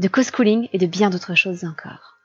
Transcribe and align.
de 0.00 0.08
co-schooling 0.08 0.68
et 0.72 0.78
de 0.78 0.86
bien 0.86 1.10
d'autres 1.10 1.34
choses 1.34 1.64
encore. 1.64 2.16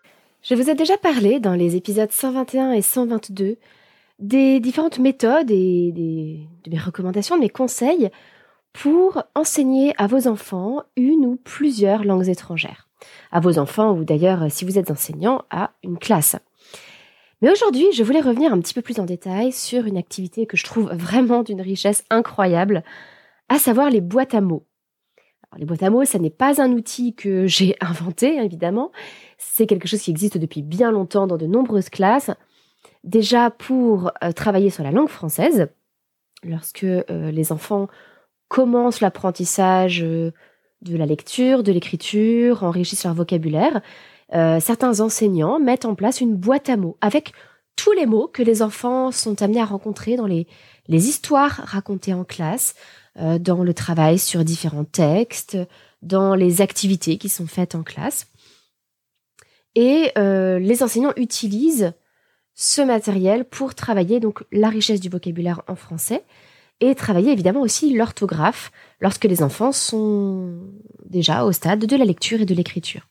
Je 0.42 0.56
vous 0.56 0.70
ai 0.70 0.76
déjà 0.76 0.98
parlé 0.98 1.42
dans 1.42 1.54
les 1.54 1.76
épisodes 1.76 2.12
121 2.12 2.72
et 2.72 2.82
122 2.82 3.58
des 4.20 4.62
différentes 4.62 4.98
méthodes 4.98 5.52
et 5.52 5.92
des, 5.92 6.48
de 6.64 6.72
mes 6.72 6.80
recommandations, 6.80 7.36
de 7.36 7.42
mes 7.42 7.50
conseils 7.50 8.10
pour 8.72 9.24
enseigner 9.36 9.94
à 9.98 10.08
vos 10.08 10.28
enfants 10.28 10.84
une 10.96 11.26
ou 11.26 11.36
plusieurs 11.36 12.06
langues 12.06 12.30
étrangères. 12.30 12.88
À 13.34 13.42
vos 13.42 13.60
enfants 13.60 13.92
ou 13.92 14.06
d'ailleurs, 14.06 14.50
si 14.50 14.64
vous 14.64 14.80
êtes 14.80 14.90
enseignant, 14.90 15.44
à 15.50 15.72
une 15.84 15.98
classe. 15.98 16.38
Mais 17.42 17.52
aujourd'hui, 17.52 17.88
je 17.94 18.04
voulais 18.04 18.22
revenir 18.22 18.54
un 18.54 18.60
petit 18.62 18.74
peu 18.74 18.82
plus 18.82 19.02
en 19.02 19.06
détail 19.06 19.52
sur 19.52 19.86
une 19.86 19.98
activité 19.98 20.46
que 20.46 20.56
je 20.56 20.64
trouve 20.64 20.94
vraiment 20.94 21.44
d'une 21.44 21.62
richesse 21.62 22.06
incroyable, 22.10 22.84
à 23.50 23.60
savoir 23.60 23.90
les 23.90 24.02
boîtes 24.02 24.34
à 24.34 24.40
mots. 24.40 24.66
Les 25.58 25.66
boîtes 25.66 25.84
à 25.84 25.90
mots, 25.90 26.06
ça 26.06 26.20
n'est 26.20 26.30
pas 26.30 26.62
un 26.62 26.72
outil 26.72 27.14
que 27.14 27.48
j'ai 27.48 27.76
inventé, 27.82 28.38
évidemment. 28.38 28.92
C'est 29.38 29.68
quelque 29.68 29.88
chose 29.88 30.02
qui 30.02 30.12
existe 30.12 30.38
depuis 30.38 30.62
bien 30.62 30.92
longtemps 30.92 31.28
dans 31.28 31.38
de 31.38 31.46
nombreuses 31.46 31.90
classes. 31.90 32.32
Déjà 33.04 33.52
pour 33.52 34.12
euh, 34.24 34.32
travailler 34.32 34.70
sur 34.70 34.84
la 34.84 34.92
langue 34.92 35.10
française, 35.10 35.68
lorsque 36.44 36.84
euh, 36.84 37.04
les 37.32 37.52
enfants 37.52 37.88
commencent 38.48 39.02
l'apprentissage 39.02 40.04
euh, 40.04 40.32
de 40.82 40.98
la 40.98 41.06
lecture, 41.06 41.64
de 41.64 41.72
l'écriture, 41.72 42.64
enrichissent 42.64 43.04
leur 43.06 43.14
vocabulaire, 43.14 43.82
certains 44.60 45.00
enseignants 45.00 45.60
mettent 45.60 45.86
en 45.86 45.96
place 45.96 46.20
une 46.20 46.36
boîte 46.36 46.68
à 46.70 46.78
mots 46.78 46.98
avec 47.00 47.32
tous 47.76 47.92
les 47.92 48.06
mots 48.06 48.28
que 48.28 48.44
les 48.44 48.62
enfants 48.62 49.12
sont 49.12 49.42
amenés 49.42 49.62
à 49.62 49.66
rencontrer 49.66 50.16
dans 50.16 50.26
les, 50.26 50.48
les 50.88 51.08
histoires 51.08 51.62
racontées 51.66 52.14
en 52.14 52.24
classe, 52.24 52.76
dans 53.16 53.64
le 53.64 53.74
travail 53.74 54.20
sur 54.20 54.44
différents 54.44 54.84
textes, 54.84 55.58
dans 56.02 56.36
les 56.36 56.62
activités 56.62 57.18
qui 57.18 57.30
sont 57.30 57.48
faites 57.48 57.76
en 57.76 57.84
classe. 57.84 58.28
Et 59.76 60.12
les 60.16 60.84
enseignants 60.84 61.14
utilisent 61.16 61.94
ce 62.56 62.82
matériel 62.82 63.46
pour 63.46 63.76
travailler 63.76 64.20
donc 64.20 64.44
la 64.52 64.70
richesse 64.70 65.02
du 65.02 65.10
vocabulaire 65.10 65.62
en 65.68 65.76
français 65.76 66.24
et 66.80 66.96
travailler 66.96 67.32
évidemment 67.32 67.62
aussi 67.62 67.94
l'orthographe 67.94 68.72
lorsque 69.00 69.26
les 69.26 69.44
enfants 69.44 69.72
sont 69.72 70.60
déjà 71.06 71.46
au 71.46 71.52
stade 71.52 71.86
de 71.86 71.96
la 71.96 72.06
lecture 72.06 72.42
et 72.42 72.46
de 72.46 72.56
l'écriture. 72.56 73.08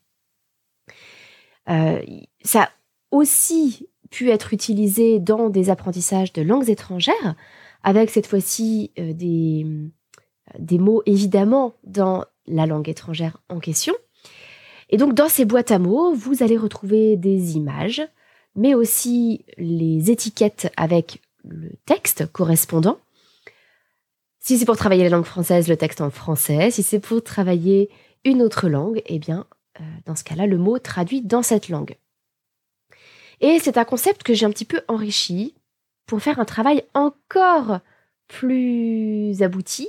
Euh, 1.70 2.00
ça 2.42 2.64
a 2.64 2.70
aussi 3.10 3.88
pu 4.10 4.30
être 4.30 4.52
utilisé 4.52 5.18
dans 5.18 5.48
des 5.48 5.70
apprentissages 5.70 6.32
de 6.32 6.42
langues 6.42 6.68
étrangères, 6.68 7.34
avec 7.84 8.10
cette 8.10 8.26
fois-ci 8.26 8.90
euh, 8.98 9.12
des, 9.12 9.64
des 10.58 10.78
mots 10.78 11.02
évidemment 11.06 11.74
dans 11.84 12.24
la 12.46 12.66
langue 12.66 12.88
étrangère 12.88 13.40
en 13.48 13.60
question. 13.60 13.94
Et 14.90 14.96
donc 14.96 15.14
dans 15.14 15.28
ces 15.28 15.44
boîtes 15.44 15.70
à 15.70 15.78
mots, 15.78 16.12
vous 16.14 16.42
allez 16.42 16.56
retrouver 16.56 17.16
des 17.16 17.56
images, 17.56 18.02
mais 18.56 18.74
aussi 18.74 19.44
les 19.58 20.10
étiquettes 20.10 20.72
avec 20.76 21.22
le 21.44 21.70
texte 21.86 22.26
correspondant. 22.32 22.98
Si 24.40 24.58
c'est 24.58 24.66
pour 24.66 24.76
travailler 24.76 25.04
la 25.04 25.10
langue 25.10 25.24
française, 25.24 25.68
le 25.68 25.76
texte 25.76 26.00
en 26.00 26.10
français. 26.10 26.70
Si 26.70 26.82
c'est 26.82 27.00
pour 27.00 27.22
travailler 27.22 27.90
une 28.24 28.42
autre 28.42 28.68
langue, 28.68 29.02
eh 29.06 29.18
bien, 29.18 29.46
euh, 29.80 29.84
dans 30.06 30.16
ce 30.16 30.24
cas-là, 30.24 30.46
le 30.46 30.58
mot 30.58 30.78
traduit 30.78 31.22
dans 31.22 31.42
cette 31.42 31.68
langue. 31.68 31.96
Et 33.40 33.58
c'est 33.58 33.78
un 33.78 33.84
concept 33.84 34.22
que 34.22 34.34
j'ai 34.34 34.46
un 34.46 34.50
petit 34.50 34.64
peu 34.64 34.82
enrichi 34.88 35.54
pour 36.06 36.20
faire 36.20 36.38
un 36.38 36.44
travail 36.44 36.84
encore 36.94 37.80
plus 38.28 39.42
abouti 39.42 39.88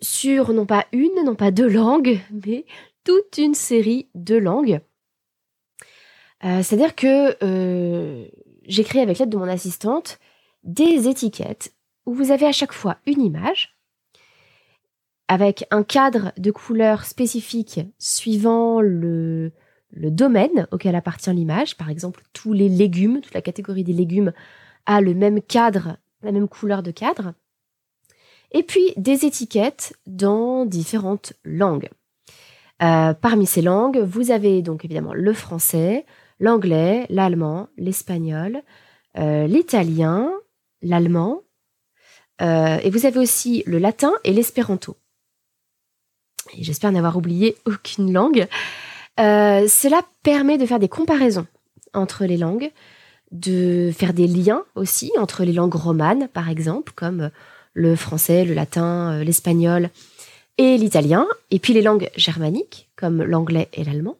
sur 0.00 0.52
non 0.52 0.66
pas 0.66 0.86
une, 0.92 1.24
non 1.24 1.34
pas 1.34 1.50
deux 1.50 1.68
langues, 1.68 2.20
mais 2.46 2.66
toute 3.04 3.38
une 3.38 3.54
série 3.54 4.08
de 4.14 4.36
langues 4.36 4.80
euh, 6.44 6.62
c'est-à-dire 6.62 6.94
que 6.94 7.36
euh, 7.42 8.26
j'ai 8.66 8.84
créé 8.84 9.02
avec 9.02 9.18
l'aide 9.18 9.30
de 9.30 9.36
mon 9.36 9.48
assistante 9.48 10.18
des 10.64 11.08
étiquettes 11.08 11.72
où 12.04 12.12
vous 12.12 12.30
avez 12.30 12.46
à 12.46 12.52
chaque 12.52 12.72
fois 12.72 12.98
une 13.06 13.22
image 13.22 13.76
avec 15.28 15.64
un 15.70 15.82
cadre 15.82 16.32
de 16.36 16.50
couleur 16.50 17.04
spécifique 17.04 17.80
suivant 17.98 18.80
le, 18.80 19.52
le 19.90 20.10
domaine 20.10 20.68
auquel 20.70 20.94
appartient 20.94 21.32
l'image. 21.32 21.76
Par 21.76 21.90
exemple, 21.90 22.22
tous 22.32 22.52
les 22.52 22.68
légumes, 22.68 23.20
toute 23.20 23.34
la 23.34 23.42
catégorie 23.42 23.82
des 23.82 23.92
légumes 23.92 24.32
a 24.86 25.00
le 25.00 25.14
même 25.14 25.42
cadre, 25.42 25.98
la 26.22 26.32
même 26.32 26.48
couleur 26.48 26.82
de 26.82 26.90
cadre. 26.90 27.34
Et 28.52 28.62
puis 28.62 28.92
des 28.96 29.26
étiquettes 29.26 29.94
dans 30.06 30.64
différentes 30.64 31.34
langues. 31.44 31.90
Euh, 32.82 33.14
parmi 33.14 33.46
ces 33.46 33.62
langues, 33.62 33.98
vous 33.98 34.30
avez 34.30 34.62
donc 34.62 34.84
évidemment 34.84 35.14
le 35.14 35.32
français, 35.32 36.04
l'anglais, 36.38 37.06
l'allemand, 37.08 37.68
l'espagnol, 37.76 38.62
euh, 39.18 39.46
l'italien, 39.46 40.30
l'allemand, 40.82 41.42
euh, 42.42 42.78
et 42.82 42.90
vous 42.90 43.06
avez 43.06 43.18
aussi 43.18 43.62
le 43.66 43.78
latin 43.78 44.12
et 44.24 44.32
l'espéranto. 44.32 44.96
J'espère 46.58 46.92
n'avoir 46.92 47.16
oublié 47.16 47.56
aucune 47.64 48.12
langue. 48.12 48.46
Cela 49.18 50.02
permet 50.22 50.58
de 50.58 50.66
faire 50.66 50.78
des 50.78 50.88
comparaisons 50.88 51.46
entre 51.94 52.26
les 52.26 52.36
langues, 52.36 52.70
de 53.32 53.90
faire 53.92 54.12
des 54.12 54.26
liens 54.26 54.64
aussi 54.74 55.12
entre 55.18 55.44
les 55.44 55.52
langues 55.52 55.74
romanes, 55.74 56.28
par 56.28 56.48
exemple, 56.48 56.92
comme 56.94 57.30
le 57.74 57.96
français, 57.96 58.44
le 58.44 58.54
latin, 58.54 59.22
l'espagnol 59.22 59.90
et 60.58 60.78
l'italien, 60.78 61.26
et 61.50 61.58
puis 61.58 61.72
les 61.72 61.82
langues 61.82 62.08
germaniques, 62.16 62.88
comme 62.96 63.22
l'anglais 63.22 63.68
et 63.74 63.84
l'allemand. 63.84 64.16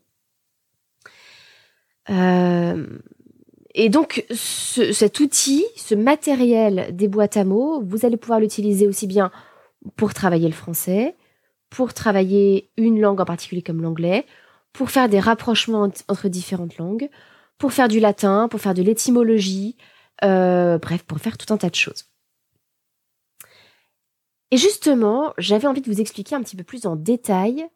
Euh, 2.11 2.87
et 3.75 3.89
donc, 3.89 4.25
cet 4.31 5.21
outil, 5.21 5.65
ce 5.77 5.95
matériel 5.95 6.95
des 6.95 7.09
boîtes 7.09 7.37
à 7.37 7.45
mots, 7.45 7.83
vous 7.85 8.07
allez 8.07 8.17
pouvoir 8.17 8.41
l'utiliser 8.41 8.87
aussi 8.87 9.07
bien 9.07 9.31
pour 9.97 10.15
travailler 10.15 10.49
le 10.49 10.55
français, 10.55 11.15
pour 11.71 11.95
travailler 11.95 12.71
une 12.77 13.01
langue 13.01 13.21
en 13.21 13.25
particulier 13.25 13.63
comme 13.63 13.83
l'anglais, 13.83 14.25
pour 14.73 14.91
faire 14.91 15.09
des 15.09 15.21
rapprochements 15.21 15.91
entre 16.09 16.29
différentes 16.29 16.79
langues, 16.79 17.09
pour 17.59 17.73
faire 17.73 17.89
du 17.89 18.01
latin, 18.01 18.49
pour 18.49 18.61
faire 18.61 18.75
de 18.75 18.83
l'étymologie, 18.83 19.77
euh, 20.25 20.79
bref, 20.79 21.03
pour 21.05 21.19
faire 21.19 21.39
tout 21.39 21.53
un 21.53 21.57
tas 21.57 21.71
de 21.71 21.75
choses. 21.75 22.05
Et 24.51 24.57
justement, 24.57 25.35
j'avais 25.39 25.67
envie 25.67 25.81
de 25.81 25.91
vous 25.91 26.01
expliquer 26.01 26.35
un 26.35 26.43
petit 26.43 26.57
peu 26.57 26.65
plus 26.65 26.87
en 26.87 26.97
détail 26.97 27.67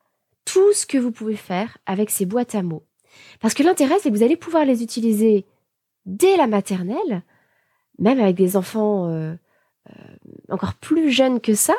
tout 0.44 0.72
ce 0.72 0.86
que 0.86 0.98
vous 0.98 1.10
pouvez 1.10 1.36
faire 1.36 1.78
avec 1.86 2.10
ces 2.10 2.26
boîtes 2.26 2.54
à 2.54 2.62
mots. 2.62 2.86
Parce 3.40 3.54
que 3.54 3.62
l'intérêt, 3.62 3.98
c'est 3.98 4.10
que 4.10 4.16
vous 4.16 4.22
allez 4.22 4.36
pouvoir 4.36 4.64
les 4.64 4.82
utiliser 4.82 5.46
dès 6.06 6.36
la 6.36 6.46
maternelle, 6.46 7.22
même 7.98 8.20
avec 8.20 8.36
des 8.36 8.56
enfants 8.56 9.08
euh, 9.08 9.34
euh, 9.90 10.16
encore 10.48 10.74
plus 10.74 11.10
jeunes 11.10 11.40
que 11.40 11.54
ça, 11.54 11.74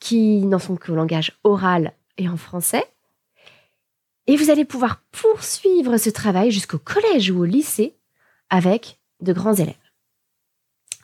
qui 0.00 0.44
n'en 0.46 0.58
sont 0.58 0.76
qu'au 0.76 0.94
langage 0.94 1.38
oral 1.44 1.92
et 2.18 2.28
en 2.28 2.36
français. 2.36 2.84
Et 4.26 4.36
vous 4.36 4.50
allez 4.50 4.64
pouvoir 4.64 5.02
poursuivre 5.10 5.96
ce 5.96 6.10
travail 6.10 6.50
jusqu'au 6.50 6.78
collège 6.78 7.30
ou 7.30 7.40
au 7.40 7.44
lycée 7.44 7.96
avec 8.48 8.98
de 9.20 9.32
grands 9.32 9.54
élèves. 9.54 9.74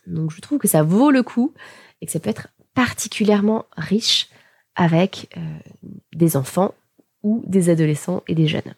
Donc 0.06 0.30
je 0.30 0.40
trouve 0.40 0.58
que 0.58 0.68
ça 0.68 0.82
vaut 0.82 1.10
le 1.10 1.22
coup 1.22 1.52
et 2.00 2.06
que 2.06 2.12
ça 2.12 2.20
peut 2.20 2.30
être 2.30 2.48
particulièrement 2.74 3.66
riche 3.76 4.28
avec 4.74 5.34
euh, 5.36 5.40
des 6.14 6.36
enfants 6.36 6.74
ou 7.22 7.42
des 7.46 7.70
adolescents 7.70 8.22
et 8.28 8.34
des 8.34 8.46
jeunes. 8.46 8.74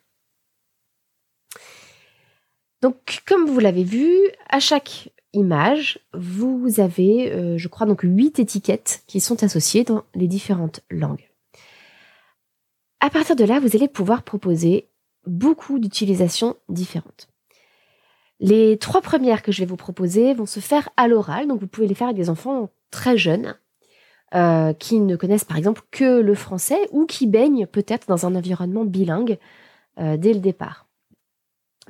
Donc, 2.81 3.23
comme 3.26 3.46
vous 3.46 3.58
l'avez 3.58 3.82
vu, 3.82 4.08
à 4.49 4.61
chaque 4.61 5.11
image, 5.32 5.99
vous 6.14 6.79
avez, 6.79 7.32
euh, 7.32 7.58
je 7.58 7.69
crois, 7.69 7.87
donc 7.87 8.00
huit 8.02 8.38
étiquettes 8.38 9.02
qui 9.06 9.20
sont 9.20 9.43
associées 9.43 9.84
dans 9.84 10.05
les 10.14 10.29
différentes 10.29 10.81
langues. 10.88 11.27
À 13.00 13.10
partir 13.10 13.36
de 13.36 13.44
là, 13.44 13.60
vous 13.60 13.76
allez 13.76 13.88
pouvoir 13.88 14.22
proposer 14.22 14.88
beaucoup 15.26 15.78
d'utilisations 15.78 16.56
différentes. 16.68 17.28
Les 18.40 18.78
trois 18.78 19.00
premières 19.00 19.42
que 19.42 19.52
je 19.52 19.60
vais 19.60 19.66
vous 19.66 19.76
proposer 19.76 20.34
vont 20.34 20.46
se 20.46 20.60
faire 20.60 20.88
à 20.96 21.08
l'oral, 21.08 21.48
donc 21.48 21.60
vous 21.60 21.66
pouvez 21.66 21.86
les 21.86 21.94
faire 21.94 22.08
avec 22.08 22.16
des 22.16 22.30
enfants 22.30 22.70
très 22.90 23.16
jeunes, 23.16 23.56
euh, 24.34 24.72
qui 24.72 25.00
ne 25.00 25.16
connaissent 25.16 25.44
par 25.44 25.56
exemple 25.56 25.82
que 25.90 26.20
le 26.20 26.34
français 26.34 26.88
ou 26.92 27.06
qui 27.06 27.26
baignent 27.26 27.66
peut-être 27.66 28.06
dans 28.08 28.26
un 28.26 28.34
environnement 28.34 28.84
bilingue 28.84 29.38
euh, 29.98 30.16
dès 30.16 30.32
le 30.32 30.40
départ. 30.40 30.86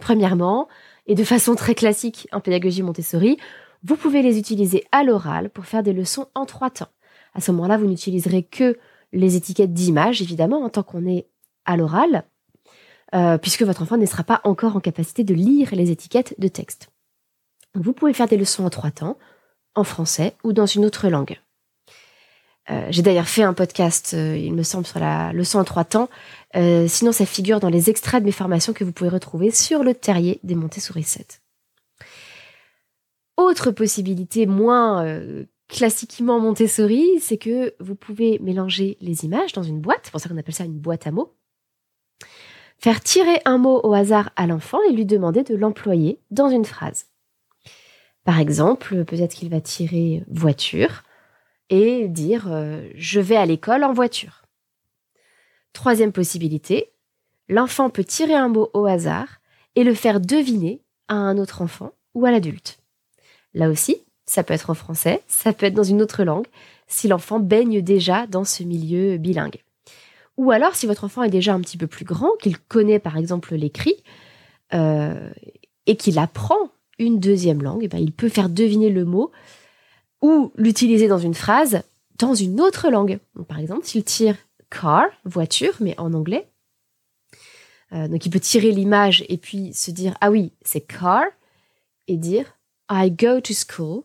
Premièrement, 0.00 0.69
et 1.06 1.14
de 1.14 1.25
façon 1.25 1.55
très 1.55 1.75
classique 1.75 2.28
en 2.32 2.40
pédagogie 2.40 2.82
Montessori, 2.82 3.38
vous 3.82 3.96
pouvez 3.96 4.22
les 4.22 4.38
utiliser 4.38 4.84
à 4.93 5.05
l'oral 5.05 5.50
pour 5.50 5.66
faire 5.66 5.82
des 5.82 5.93
leçons 5.93 6.26
en 6.34 6.46
trois 6.46 6.70
temps. 6.70 6.88
À 7.34 7.40
ce 7.40 7.50
moment-là, 7.52 7.76
vous 7.76 7.87
n'utiliserez 7.87 8.43
que 8.43 8.78
les 9.12 9.37
étiquettes 9.37 9.72
d'image, 9.72 10.22
évidemment, 10.22 10.62
en 10.62 10.69
tant 10.69 10.82
qu'on 10.82 11.06
est 11.06 11.26
à 11.64 11.76
l'oral, 11.76 12.25
euh, 13.14 13.38
puisque 13.38 13.62
votre 13.62 13.82
enfant 13.82 13.96
ne 13.96 14.06
sera 14.06 14.25
pas 14.25 14.40
encore 14.44 14.76
en 14.76 14.81
capacité 14.81 15.25
de 15.25 15.34
lire 15.34 15.70
les 15.72 15.90
étiquettes 15.90 16.34
de 16.38 16.49
texte. 16.49 16.88
Vous 17.75 17.93
pouvez 17.93 18.12
faire 18.12 18.28
des 18.28 18.37
leçons 18.37 18.64
en 18.64 18.70
trois 18.70 18.90
temps, 18.90 19.19
en 19.75 19.84
français 19.84 20.34
ou 20.44 20.52
dans 20.52 20.66
une 20.66 20.84
autre 20.84 21.08
langue. 21.08 21.40
Euh, 22.70 22.87
j'ai 22.90 23.00
d'ailleurs 23.00 23.28
fait 23.28 23.43
un 23.43 23.55
podcast, 23.55 24.12
euh, 24.14 24.37
il 24.37 24.52
me 24.52 24.62
semble, 24.62 24.87
sur 24.87 24.99
la 24.99 25.32
leçon 25.32 25.58
en 25.58 25.64
trois 25.64 25.84
temps. 25.84 26.10
sinon, 26.55 27.12
ça 27.12 27.25
figure 27.25 27.60
dans 27.60 27.70
les 27.70 27.88
extraits 27.88 28.20
de 28.20 28.26
mes 28.26 28.32
formations 28.32 28.75
que 28.75 28.84
vous 28.84 28.93
pouvez 28.93 29.10
retrouver 29.10 29.50
sur 29.50 29.84
le 29.84 29.94
terrier 29.94 30.40
des 30.43 30.55
Montessori 30.55 31.02
7. 31.02 31.40
Autre 33.38 33.70
possibilité 33.70 34.46
moins 34.46 35.05
classiquement 35.69 36.41
Montessori, 36.41 37.20
c'est 37.20 37.37
que 37.37 37.75
vous 37.79 37.94
pouvez 37.94 38.38
mélanger 38.41 38.97
les 39.00 39.25
images 39.25 39.53
dans 39.53 39.62
une 39.62 39.81
boîte, 39.81 40.00
c'est 40.05 40.11
pour 40.11 40.20
ça 40.20 40.29
qu'on 40.29 40.37
appelle 40.38 40.55
ça 40.55 40.65
une 40.65 40.79
boîte 40.79 41.06
à 41.06 41.11
mots, 41.11 41.35
faire 42.79 43.03
tirer 43.03 43.41
un 43.44 43.59
mot 43.59 43.81
au 43.82 43.93
hasard 43.93 44.31
à 44.37 44.47
l'enfant 44.47 44.79
et 44.88 44.93
lui 44.93 45.05
demander 45.06 45.44
de 45.44 45.55
l'employer 45.55 46.20
dans 46.31 46.49
une 46.49 46.65
phrase. 46.65 47.06
Par 48.25 48.41
exemple, 48.41 49.05
peut-être 49.05 49.35
qu'il 49.35 49.50
va 49.50 49.61
tirer 49.61 50.25
voiture 50.29 51.03
et 51.70 52.09
dire 52.09 52.47
euh, 52.50 52.88
je 52.94 53.20
vais 53.20 53.37
à 53.37 53.47
l'école 53.47 53.85
en 53.85 53.93
voiture. 53.93 54.43
Troisième 55.73 56.12
possibilité, 56.12 56.93
l'enfant 57.49 57.91
peut 57.91 58.05
tirer 58.05 58.35
un 58.35 58.49
mot 58.49 58.70
au 58.75 58.87
hasard 58.87 59.41
et 59.76 59.85
le 59.85 59.94
faire 59.94 60.20
deviner 60.20 60.82
à 61.09 61.15
un 61.15 61.38
autre 61.38 61.62
enfant 61.62 61.93
ou 62.15 62.26
à 62.26 62.31
l'adulte. 62.31 62.81
Là 63.55 63.70
aussi, 63.70 64.05
ça 64.29 64.43
peut 64.43 64.55
être 64.55 64.71
en 64.71 64.75
français, 64.75 65.23
ça 65.27 65.53
peut 65.53 65.67
être 65.67 65.75
dans 65.75 65.83
une 65.83 66.03
autre 66.03 66.23
langue, 66.23 66.47
si 66.87 67.09
l'enfant 67.09 67.41
baigne 67.41 67.81
déjà 67.81 68.27
dans 68.27 68.45
ce 68.45 68.63
milieu 68.63 69.17
bilingue. 69.17 69.63
Ou 70.37 70.51
alors, 70.51 70.77
si 70.77 70.87
votre 70.87 71.05
enfant 71.05 71.23
est 71.23 71.31
déjà 71.31 71.55
un 71.55 71.61
petit 71.61 71.77
peu 71.77 71.87
plus 71.87 72.05
grand, 72.05 72.31
qu'il 72.41 72.59
connaît 72.59 72.99
par 72.99 73.17
exemple 73.17 73.55
l'écrit, 73.55 73.97
euh, 74.75 75.31
et 75.87 75.97
qu'il 75.97 76.19
apprend 76.19 76.71
une 76.99 77.19
deuxième 77.19 77.63
langue, 77.63 77.85
eh 77.85 77.89
ben, 77.89 77.99
il 77.99 78.13
peut 78.13 78.29
faire 78.29 78.51
deviner 78.51 78.91
le 78.91 79.07
mot 79.07 79.33
ou 80.21 80.53
l'utiliser 80.57 81.09
dans 81.09 81.19
une 81.19 81.35
phrase 81.35 81.83
dans 82.19 82.35
une 82.35 82.61
autre 82.61 82.91
langue. 82.91 83.19
par 83.49 83.59
exemple, 83.59 83.87
s'il 83.87 84.05
tire 84.05 84.37
car, 84.71 85.07
voiture, 85.25 85.75
mais 85.81 85.99
en 85.99 86.13
anglais, 86.13 86.49
euh, 87.93 88.09
donc 88.09 88.27
il 88.27 88.31
peut 88.31 88.41
tirer 88.41 88.73
l'image 88.73 89.25
et 89.29 89.39
puis 89.39 89.73
se 89.73 89.91
dire 89.91 90.15
ah 90.21 90.31
oui, 90.31 90.53
c'est 90.61 90.83
car, 90.83 91.25
et 92.09 92.19
dire 92.19 92.45
I 92.91 93.11
go 93.11 93.41
to 93.41 93.55
school 93.55 94.03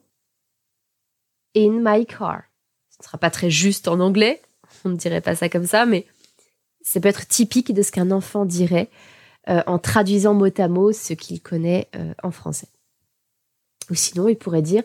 in 1.55 1.81
my 1.81 2.05
car. 2.05 2.43
Ce 2.89 2.97
ne 3.01 3.05
sera 3.05 3.17
pas 3.17 3.29
très 3.29 3.49
juste 3.49 3.87
en 3.87 3.99
anglais, 3.99 4.41
on 4.85 4.89
ne 4.89 4.95
dirait 4.95 5.21
pas 5.21 5.35
ça 5.35 5.49
comme 5.49 5.65
ça, 5.65 5.85
mais 5.85 6.05
ça 6.81 6.99
peut 6.99 7.09
être 7.09 7.27
typique 7.27 7.73
de 7.73 7.81
ce 7.81 7.91
qu'un 7.91 8.11
enfant 8.11 8.45
dirait 8.45 8.89
euh, 9.49 9.61
en 9.67 9.79
traduisant 9.79 10.33
mot 10.33 10.47
à 10.57 10.67
mot 10.67 10.91
ce 10.91 11.13
qu'il 11.13 11.41
connaît 11.41 11.89
euh, 11.95 12.13
en 12.23 12.31
français. 12.31 12.67
Ou 13.89 13.95
sinon, 13.95 14.27
il 14.27 14.37
pourrait 14.37 14.61
dire 14.61 14.83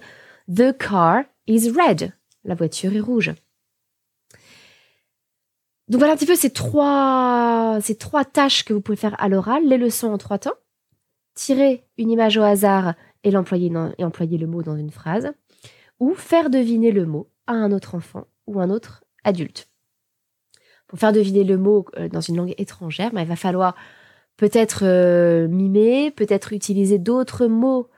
The 0.52 0.76
car 0.76 1.24
is 1.46 1.70
red. 1.70 2.12
La 2.44 2.54
voiture 2.54 2.94
est 2.94 3.00
rouge. 3.00 3.34
Donc 5.88 6.00
voilà 6.00 6.14
un 6.14 6.16
petit 6.16 6.26
peu 6.26 6.36
ces 6.36 6.50
trois, 6.50 7.78
ces 7.80 7.96
trois 7.96 8.24
tâches 8.24 8.64
que 8.64 8.72
vous 8.72 8.80
pouvez 8.80 8.96
faire 8.96 9.16
à 9.20 9.28
l'oral, 9.28 9.66
les 9.66 9.78
leçons 9.78 10.08
en 10.08 10.18
trois 10.18 10.38
temps. 10.38 10.54
Tirer 11.34 11.84
une 11.96 12.10
image 12.10 12.36
au 12.36 12.42
hasard 12.42 12.94
et, 13.24 13.30
l'employer 13.30 13.72
et 13.96 14.04
employer 14.04 14.38
le 14.38 14.46
mot 14.46 14.62
dans 14.62 14.76
une 14.76 14.90
phrase 14.90 15.32
ou 16.00 16.14
faire 16.14 16.50
deviner 16.50 16.92
le 16.92 17.06
mot 17.06 17.30
à 17.46 17.52
un 17.52 17.72
autre 17.72 17.94
enfant 17.94 18.26
ou 18.46 18.60
un 18.60 18.70
autre 18.70 19.04
adulte. 19.24 19.68
Pour 20.86 20.98
faire 20.98 21.12
deviner 21.12 21.44
le 21.44 21.58
mot 21.58 21.86
euh, 21.96 22.08
dans 22.08 22.20
une 22.20 22.36
langue 22.36 22.54
étrangère, 22.56 23.12
ben, 23.12 23.20
il 23.20 23.26
va 23.28 23.36
falloir 23.36 23.74
peut-être 24.36 24.84
euh, 24.84 25.48
mimer, 25.48 26.10
peut-être 26.10 26.52
utiliser 26.52 26.98
d'autres 26.98 27.46
mots 27.46 27.90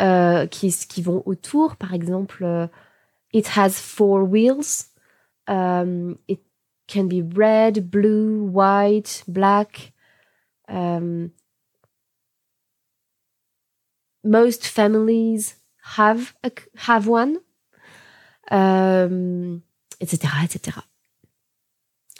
euh, 0.00 0.46
qui, 0.46 1.02
vont 1.02 1.22
autour. 1.26 1.76
Par 1.76 1.94
exemple, 1.94 2.68
it 3.32 3.46
has 3.56 3.70
four 3.70 4.28
wheels. 4.28 4.88
It 5.48 6.40
can 6.88 7.04
be 7.04 7.22
red, 7.36 7.88
blue, 7.90 8.40
white, 8.40 9.24
black. 9.28 9.92
Um, 10.68 11.30
most 14.24 14.66
families 14.66 15.61
have, 15.98 16.34
have 16.88 17.08
one, 17.08 17.38
etc., 18.50 18.52
euh, 18.52 20.44
etc. 20.44 20.78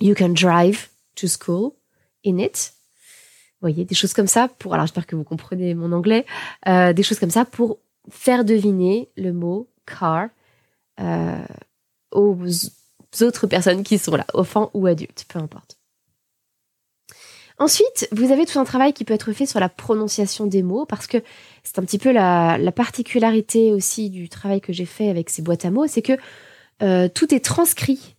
You 0.00 0.14
can 0.14 0.34
drive 0.34 0.88
to 1.16 1.28
school 1.28 1.76
in 2.24 2.38
it. 2.38 2.72
Vous 3.60 3.68
voyez, 3.68 3.84
des 3.84 3.94
choses 3.94 4.12
comme 4.12 4.26
ça 4.26 4.48
pour, 4.48 4.74
alors 4.74 4.86
j'espère 4.86 5.06
que 5.06 5.14
vous 5.14 5.24
comprenez 5.24 5.74
mon 5.74 5.92
anglais, 5.92 6.26
euh, 6.66 6.92
des 6.92 7.04
choses 7.04 7.20
comme 7.20 7.30
ça 7.30 7.44
pour 7.44 7.78
faire 8.10 8.44
deviner 8.44 9.08
le 9.16 9.32
mot 9.32 9.68
car 9.86 10.30
euh, 11.00 11.46
aux 12.10 12.36
autres 13.20 13.46
personnes 13.46 13.84
qui 13.84 13.98
sont 13.98 14.16
là, 14.16 14.26
enfants 14.34 14.70
ou 14.74 14.86
adultes, 14.86 15.26
peu 15.28 15.38
importe. 15.38 15.78
Ensuite, 17.62 18.08
vous 18.10 18.32
avez 18.32 18.44
tout 18.44 18.58
un 18.58 18.64
travail 18.64 18.92
qui 18.92 19.04
peut 19.04 19.14
être 19.14 19.30
fait 19.30 19.46
sur 19.46 19.60
la 19.60 19.68
prononciation 19.68 20.46
des 20.46 20.64
mots 20.64 20.84
parce 20.84 21.06
que 21.06 21.18
c'est 21.62 21.78
un 21.78 21.84
petit 21.84 21.98
peu 21.98 22.10
la, 22.10 22.58
particularité 22.74 23.72
aussi 23.72 24.10
du 24.10 24.28
travail 24.28 24.60
que 24.60 24.72
j'ai 24.72 24.84
fait 24.84 25.08
avec 25.08 25.30
ces 25.30 25.42
boîtes 25.42 25.64
à 25.64 25.70
mots, 25.70 25.86
c'est 25.86 26.02
que 26.02 26.14
euh, 26.82 27.06
tout 27.06 27.32
est 27.32 27.38
transcrit 27.38 28.16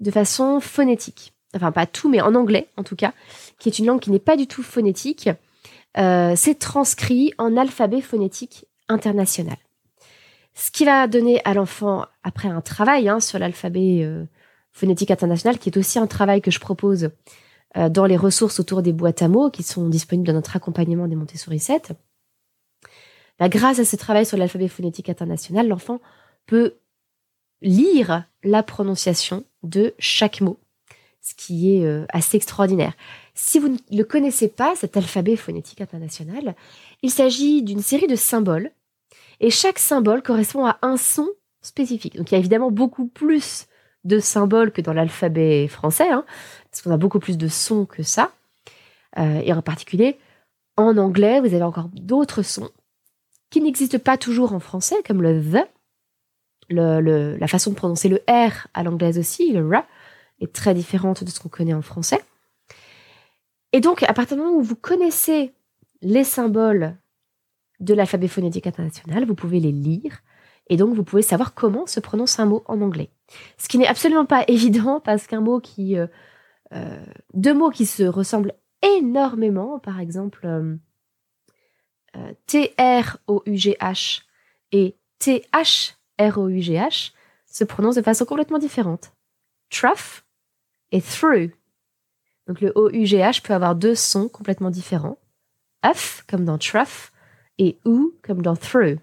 de 0.00 0.10
façon 0.10 0.58
phonétique. 0.58 1.34
Enfin, 1.54 1.70
pas 1.70 1.86
tout, 1.86 2.08
mais 2.08 2.20
en 2.20 2.34
anglais 2.34 2.66
en 2.76 2.82
tout 2.82 2.96
cas, 2.96 3.12
qui 3.60 3.68
est 3.68 3.78
une 3.78 3.86
langue 3.86 4.00
qui 4.00 4.10
n'est 4.10 4.18
pas 4.18 4.36
du 4.36 4.48
tout 4.48 4.64
phonétique. 4.64 5.30
Euh, 5.96 6.32
c'est 6.34 6.58
transcrit 6.58 7.32
en 7.38 7.56
alphabet 7.56 8.00
phonétique 8.00 8.66
international. 8.88 9.58
Ce 10.54 10.72
qui 10.72 10.84
va 10.84 11.06
donner 11.06 11.40
à 11.44 11.54
l'enfant, 11.54 12.06
après 12.24 12.48
un 12.48 12.60
travail 12.60 13.08
hein, 13.08 13.20
sur 13.20 13.38
l'alphabet 13.38 14.00
euh, 14.02 14.24
phonétique 14.72 15.12
international, 15.12 15.60
qui 15.60 15.68
est 15.68 15.78
aussi 15.78 16.00
un 16.00 16.08
travail 16.08 16.40
que 16.40 16.50
je 16.50 16.58
propose 16.58 17.10
dans 17.76 18.04
les 18.04 18.16
ressources 18.16 18.58
autour 18.58 18.82
des 18.82 18.92
boîtes 18.92 19.22
à 19.22 19.28
mots 19.28 19.50
qui 19.50 19.62
sont 19.62 19.88
disponibles 19.88 20.26
dans 20.26 20.34
notre 20.34 20.56
accompagnement 20.56 21.06
des 21.06 21.14
Montessori 21.14 21.60
7. 21.60 21.92
Bah, 23.40 23.48
grâce 23.48 23.78
à 23.78 23.84
ce 23.84 23.96
travail 23.96 24.26
sur 24.26 24.36
l'alphabet 24.36 24.68
phonétique 24.68 25.08
international, 25.08 25.66
l'enfant 25.66 26.00
peut 26.46 26.74
lire 27.62 28.24
la 28.42 28.62
prononciation 28.62 29.44
de 29.62 29.94
chaque 29.98 30.42
mot, 30.42 30.58
ce 31.22 31.34
qui 31.34 31.74
est 31.74 31.84
euh, 31.84 32.04
assez 32.10 32.36
extraordinaire. 32.36 32.92
Si 33.34 33.58
vous 33.58 33.68
ne 33.68 33.78
le 33.90 34.04
connaissez 34.04 34.48
pas, 34.48 34.76
cet 34.76 34.96
alphabet 34.96 35.36
phonétique 35.36 35.80
international, 35.80 36.54
il 37.02 37.10
s'agit 37.10 37.62
d'une 37.62 37.82
série 37.82 38.06
de 38.06 38.16
symboles, 38.16 38.70
et 39.40 39.50
chaque 39.50 39.78
symbole 39.78 40.22
correspond 40.22 40.66
à 40.66 40.78
un 40.82 40.98
son 40.98 41.28
spécifique. 41.62 42.16
Donc 42.16 42.30
il 42.30 42.34
y 42.34 42.36
a 42.36 42.40
évidemment 42.40 42.70
beaucoup 42.70 43.06
plus 43.06 43.66
de 44.04 44.18
symboles 44.18 44.72
que 44.72 44.80
dans 44.80 44.92
l'alphabet 44.92 45.68
français, 45.68 46.08
hein, 46.08 46.24
parce 46.70 46.82
qu'on 46.82 46.90
a 46.90 46.96
beaucoup 46.96 47.18
plus 47.18 47.38
de 47.38 47.48
sons 47.48 47.86
que 47.86 48.02
ça. 48.02 48.32
Euh, 49.18 49.40
et 49.44 49.52
en 49.52 49.62
particulier, 49.62 50.18
en 50.76 50.96
anglais, 50.96 51.40
vous 51.40 51.54
avez 51.54 51.62
encore 51.62 51.88
d'autres 51.92 52.42
sons 52.42 52.70
qui 53.50 53.60
n'existent 53.60 53.98
pas 53.98 54.16
toujours 54.16 54.54
en 54.54 54.60
français, 54.60 54.96
comme 55.06 55.22
le 55.22 55.42
the. 55.42 55.66
La 56.70 57.48
façon 57.48 57.70
de 57.70 57.74
prononcer 57.74 58.08
le 58.08 58.22
R 58.28 58.68
à 58.74 58.84
l'anglaise 58.84 59.18
aussi, 59.18 59.52
le 59.52 59.68
R, 59.68 59.82
est 60.40 60.52
très 60.52 60.72
différente 60.72 61.24
de 61.24 61.30
ce 61.30 61.40
qu'on 61.40 61.48
connaît 61.48 61.74
en 61.74 61.82
français. 61.82 62.22
Et 63.72 63.80
donc, 63.80 64.04
à 64.04 64.12
partir 64.12 64.36
du 64.36 64.42
moment 64.42 64.56
où 64.56 64.62
vous 64.62 64.76
connaissez 64.76 65.52
les 66.00 66.24
symboles 66.24 66.96
de 67.80 67.94
l'alphabet 67.94 68.28
phonétique 68.28 68.68
international, 68.68 69.24
vous 69.24 69.34
pouvez 69.34 69.58
les 69.58 69.72
lire 69.72 70.22
et 70.70 70.76
donc 70.76 70.94
vous 70.94 71.04
pouvez 71.04 71.20
savoir 71.22 71.52
comment 71.52 71.86
se 71.86 72.00
prononce 72.00 72.38
un 72.38 72.46
mot 72.46 72.62
en 72.66 72.80
anglais. 72.80 73.10
Ce 73.58 73.68
qui 73.68 73.76
n'est 73.76 73.88
absolument 73.88 74.24
pas 74.24 74.44
évident 74.48 75.00
parce 75.00 75.26
qu'un 75.26 75.42
mot 75.42 75.60
qui 75.60 75.98
euh, 75.98 76.06
euh, 76.72 77.04
deux 77.34 77.52
mots 77.52 77.70
qui 77.70 77.84
se 77.84 78.04
ressemblent 78.04 78.54
énormément, 78.80 79.78
par 79.80 80.00
exemple 80.00 80.46
euh, 80.46 80.76
T-R-O-U-G-H 82.46 84.22
et 84.72 84.96
T-H-R-O-U-G-H, 85.18 87.12
se 87.46 87.64
prononcent 87.64 87.96
de 87.96 88.02
façon 88.02 88.24
complètement 88.24 88.58
différente. 88.58 89.12
Truff 89.70 90.24
et 90.92 91.02
through. 91.02 91.50
Donc 92.46 92.60
le 92.60 92.72
O-U-G-H 92.76 93.42
peut 93.42 93.54
avoir 93.54 93.74
deux 93.74 93.96
sons 93.96 94.28
complètement 94.28 94.70
différents. 94.70 95.18
F 95.84 96.24
comme 96.28 96.44
dans 96.44 96.58
truff 96.58 97.12
et 97.58 97.78
ou 97.84 98.14
comme 98.22 98.42
dans 98.42 98.56
through. 98.56 98.98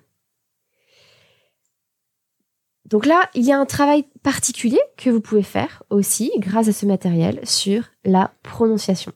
Donc 2.88 3.06
là, 3.06 3.30
il 3.36 3.44
y 3.44 3.52
a 3.52 3.60
un 3.60 3.66
travail 3.66 4.06
particulier 4.24 4.80
que 4.96 5.10
vous 5.10 5.20
pouvez 5.20 5.44
faire 5.44 5.84
aussi 5.90 6.32
grâce 6.38 6.70
à 6.70 6.74
ce 6.74 6.86
matériel 6.86 7.40
sur 7.44 7.84
la 8.06 8.32
prononciation. 8.44 9.12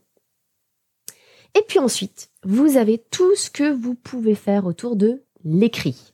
Et 1.56 1.62
puis 1.68 1.80
ensuite, 1.80 2.30
vous 2.44 2.78
avez 2.78 2.98
tout 2.98 3.36
ce 3.36 3.50
que 3.50 3.72
vous 3.72 3.96
pouvez 3.96 4.36
faire 4.36 4.66
autour 4.66 4.96
de 4.96 5.24
l'écrit. 5.44 6.14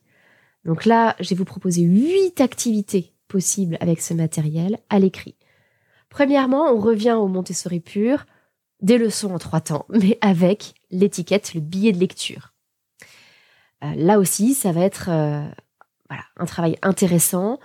Donc 0.65 0.85
là, 0.85 1.15
je 1.19 1.29
vais 1.29 1.35
vous 1.35 1.45
proposer 1.45 1.81
huit 1.81 2.41
activités 2.41 3.13
possibles 3.27 3.77
avec 3.79 4.01
ce 4.01 4.13
matériel 4.13 4.79
à 4.89 4.99
l'écrit. 4.99 5.35
Premièrement, 6.09 6.71
on 6.71 6.79
revient 6.79 7.13
au 7.13 7.27
Montessori 7.27 7.79
pur, 7.79 8.25
des 8.81 8.97
leçons 8.97 9.33
en 9.33 9.39
trois 9.39 9.61
temps, 9.61 9.85
mais 9.89 10.17
avec 10.21 10.75
l'étiquette, 10.91 11.53
le 11.53 11.61
billet 11.61 11.91
de 11.91 11.99
lecture. 11.99 12.53
Euh, 13.83 13.93
là 13.95 14.19
aussi, 14.19 14.53
ça 14.53 14.71
va 14.71 14.81
être 14.81 15.09
euh, 15.09 15.47
voilà, 16.09 16.23
un 16.37 16.45
travail 16.45 16.77
intéressant, 16.81 17.59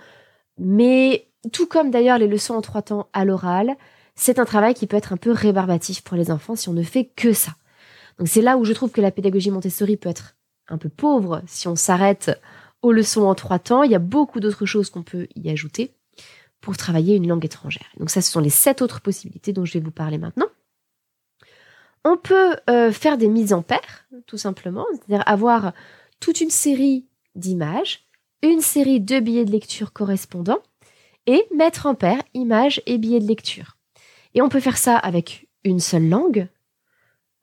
mais 0.57 1.27
tout 1.51 1.67
comme 1.67 1.91
d'ailleurs 1.91 2.17
les 2.17 2.27
leçons 2.27 2.55
en 2.55 2.61
trois 2.61 2.81
temps 2.81 3.07
à 3.13 3.25
l'oral, 3.25 3.75
c'est 4.15 4.39
un 4.39 4.45
travail 4.45 4.73
qui 4.73 4.87
peut 4.87 4.97
être 4.97 5.13
un 5.13 5.17
peu 5.17 5.31
rébarbatif 5.31 6.01
pour 6.01 6.17
les 6.17 6.31
enfants 6.31 6.55
si 6.55 6.69
on 6.69 6.73
ne 6.73 6.83
fait 6.83 7.05
que 7.05 7.33
ça. 7.33 7.55
Donc 8.19 8.27
c'est 8.27 8.41
là 8.41 8.57
où 8.57 8.65
je 8.65 8.73
trouve 8.73 8.91
que 8.91 9.01
la 9.01 9.11
pédagogie 9.11 9.51
Montessori 9.51 9.97
peut 9.97 10.09
être 10.09 10.35
un 10.67 10.77
peu 10.77 10.89
pauvre 10.89 11.41
si 11.47 11.67
on 11.67 11.75
s'arrête 11.75 12.39
aux 12.81 12.91
leçons 12.91 13.23
en 13.23 13.35
trois 13.35 13.59
temps. 13.59 13.83
Il 13.83 13.91
y 13.91 13.95
a 13.95 13.99
beaucoup 13.99 14.39
d'autres 14.39 14.65
choses 14.65 14.89
qu'on 14.89 15.03
peut 15.03 15.27
y 15.35 15.49
ajouter 15.49 15.95
pour 16.61 16.77
travailler 16.77 17.15
une 17.15 17.27
langue 17.27 17.43
étrangère. 17.43 17.87
Donc 17.97 18.09
ça, 18.09 18.21
ce 18.21 18.31
sont 18.31 18.39
les 18.39 18.49
sept 18.49 18.81
autres 18.81 19.01
possibilités 19.01 19.51
dont 19.51 19.65
je 19.65 19.73
vais 19.73 19.83
vous 19.83 19.91
parler 19.91 20.17
maintenant. 20.17 20.47
On 22.05 22.17
peut 22.17 22.55
euh, 22.69 22.91
faire 22.91 23.17
des 23.17 23.27
mises 23.27 23.53
en 23.53 23.61
paire, 23.61 24.05
tout 24.27 24.37
simplement, 24.37 24.85
c'est-à-dire 24.91 25.23
avoir 25.25 25.73
toute 26.19 26.41
une 26.41 26.49
série 26.49 27.07
d'images, 27.35 28.02
une 28.43 28.61
série 28.61 28.99
de 28.99 29.19
billets 29.19 29.45
de 29.45 29.51
lecture 29.51 29.93
correspondants, 29.93 30.61
et 31.25 31.45
mettre 31.55 31.85
en 31.85 31.95
paire 31.95 32.21
images 32.33 32.81
et 32.85 32.97
billets 32.97 33.19
de 33.19 33.27
lecture. 33.27 33.77
Et 34.33 34.41
on 34.41 34.49
peut 34.49 34.59
faire 34.59 34.77
ça 34.77 34.97
avec 34.97 35.47
une 35.63 35.79
seule 35.79 36.09
langue. 36.09 36.47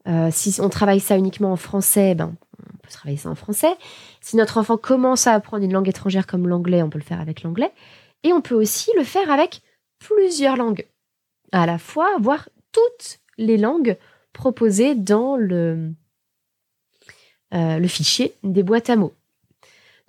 Euh, 0.06 0.28
si 0.30 0.60
on 0.60 0.68
travaille 0.68 1.00
ça 1.00 1.16
uniquement 1.16 1.52
en 1.52 1.56
français, 1.56 2.14
ben, 2.14 2.34
on 2.58 2.76
peut 2.78 2.90
travailler 2.90 3.16
ça 3.16 3.30
en 3.30 3.34
français. 3.34 3.74
Si 4.20 4.36
notre 4.36 4.58
enfant 4.58 4.76
commence 4.76 5.26
à 5.26 5.32
apprendre 5.32 5.64
une 5.64 5.72
langue 5.72 5.88
étrangère 5.88 6.26
comme 6.26 6.46
l'anglais, 6.46 6.82
on 6.82 6.90
peut 6.90 6.98
le 6.98 7.04
faire 7.04 7.20
avec 7.20 7.42
l'anglais. 7.42 7.72
Et 8.22 8.32
on 8.32 8.42
peut 8.42 8.54
aussi 8.54 8.90
le 8.96 9.04
faire 9.04 9.30
avec 9.30 9.62
plusieurs 9.98 10.56
langues 10.56 10.86
à 11.52 11.66
la 11.66 11.78
fois, 11.78 12.08
voire 12.20 12.48
toutes 12.72 13.20
les 13.38 13.56
langues 13.56 13.96
proposées 14.32 14.94
dans 14.94 15.36
le, 15.36 15.92
euh, 17.54 17.78
le 17.78 17.88
fichier 17.88 18.34
des 18.42 18.62
boîtes 18.62 18.90
à 18.90 18.96
mots. 18.96 19.14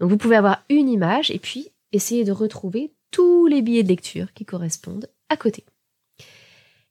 Donc 0.01 0.09
vous 0.09 0.17
pouvez 0.17 0.35
avoir 0.35 0.63
une 0.67 0.89
image 0.89 1.29
et 1.29 1.37
puis 1.37 1.69
essayer 1.91 2.23
de 2.23 2.31
retrouver 2.31 2.91
tous 3.11 3.45
les 3.45 3.61
billets 3.61 3.83
de 3.83 3.87
lecture 3.87 4.33
qui 4.33 4.45
correspondent 4.45 5.07
à 5.29 5.37
côté. 5.37 5.63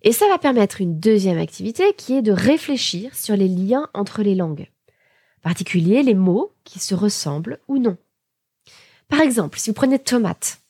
Et 0.02 0.12
ça 0.12 0.28
va 0.28 0.38
permettre 0.38 0.80
une 0.80 1.00
deuxième 1.00 1.38
activité 1.38 1.92
qui 1.94 2.14
est 2.14 2.22
de 2.22 2.30
réfléchir 2.30 3.14
sur 3.16 3.36
les 3.36 3.48
liens 3.48 3.90
entre 3.94 4.22
les 4.22 4.36
langues, 4.36 4.70
en 5.38 5.42
particulier 5.42 6.04
les 6.04 6.14
mots 6.14 6.52
qui 6.62 6.78
se 6.78 6.94
ressemblent 6.94 7.58
ou 7.66 7.78
non. 7.78 7.98
Par 9.08 9.20
exemple, 9.20 9.58
si 9.58 9.70
vous 9.70 9.74
prenez 9.74 9.98
tomate, 9.98 10.60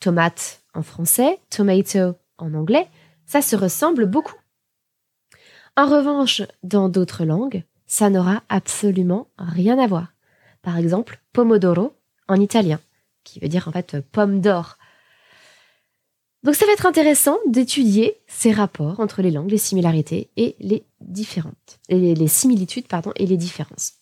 tomate 0.00 0.62
en 0.72 0.82
français, 0.82 1.40
tomato 1.50 2.16
en 2.38 2.54
anglais, 2.54 2.88
ça 3.26 3.42
se 3.42 3.54
ressemble 3.54 4.06
beaucoup. 4.06 4.40
En 5.76 5.86
revanche, 5.86 6.40
dans 6.62 6.88
d'autres 6.88 7.26
langues, 7.26 7.64
ça 7.86 8.08
n'aura 8.08 8.42
absolument 8.48 9.28
rien 9.36 9.78
à 9.78 9.86
voir. 9.86 10.11
Par 10.62 10.78
exemple, 10.78 11.20
pomodoro 11.32 11.92
en 12.28 12.36
italien, 12.36 12.80
qui 13.24 13.40
veut 13.40 13.48
dire 13.48 13.68
en 13.68 13.72
fait 13.72 14.00
pomme 14.00 14.40
d'or 14.40 14.78
donc 16.42 16.56
ça 16.56 16.66
va 16.66 16.72
être 16.72 16.86
intéressant 16.86 17.38
d'étudier 17.46 18.18
ces 18.26 18.50
rapports 18.50 18.98
entre 18.98 19.22
les 19.22 19.30
langues, 19.30 19.50
les 19.50 19.58
similarités 19.58 20.30
et 20.36 20.56
les 20.58 20.84
différentes, 21.00 21.78
les 21.88 22.26
similitudes 22.26 22.86
et 23.16 23.26
les 23.26 23.36
différences. 23.36 23.94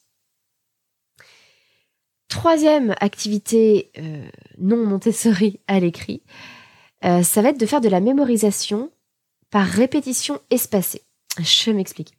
Troisième 2.29 2.95
activité 3.01 3.91
euh, 3.99 4.27
non 4.59 4.87
Montessori 4.87 5.61
à 5.67 5.81
l'écrit, 5.81 6.23
euh, 7.05 7.23
ça 7.23 7.43
va 7.43 7.51
être 7.51 7.61
de 7.61 7.67
faire 7.67 7.81
de 7.81 7.89
la 7.89 8.01
mémorisation 8.01 8.91
par 9.51 9.67
répétition 9.67 10.41
espacée. 10.49 11.03
Je 11.39 11.73
m'explique. 11.73 12.15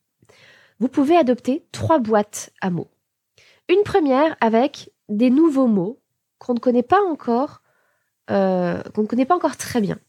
Vous 0.79 0.89
pouvez 0.89 1.15
adopter 1.15 1.65
trois 1.71 2.00
boîtes 2.00 2.51
à 2.60 2.69
mots. 2.69 2.90
Une 3.70 3.84
première 3.84 4.36
avec 4.41 4.91
des 5.10 5.30
nouveaux 5.30 5.68
mots 5.68 6.01
qu'on 6.39 6.53
ne 6.53 6.60
connaît 6.60 6.84
pas 6.84 7.01
encore, 7.01 7.62
euh, 8.30 8.82
qu'on 8.94 9.03
ne 9.03 9.08
connaît 9.08 9.25
pas 9.25 9.36
encore 9.36 9.58
très 9.58 9.82
bien 9.82 10.00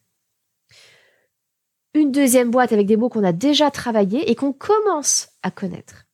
une 1.94 2.12
deuxième 2.12 2.50
boîte 2.50 2.72
avec 2.72 2.86
des 2.86 2.96
mots 2.96 3.08
qu'on 3.08 3.24
a 3.24 3.32
déjà 3.32 3.70
travaillés 3.70 4.30
et 4.30 4.34
qu'on 4.34 4.52
commence 4.52 5.28
à 5.42 5.50
connaître. 5.50 6.06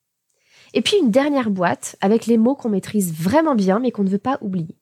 Et 0.75 0.83
puis 0.83 0.97
une 0.99 1.11
dernière 1.11 1.51
boîte 1.51 1.97
avec 2.01 2.27
les 2.27 2.37
mots 2.37 2.55
qu'on 2.55 2.69
maîtrise 2.69 3.13
vraiment 3.15 3.55
bien 3.55 3.79
mais 3.79 3.91
qu'on 3.91 4.05
ne 4.05 4.11
veut 4.11 4.19
pas 4.19 4.39
oublier. 4.41 4.77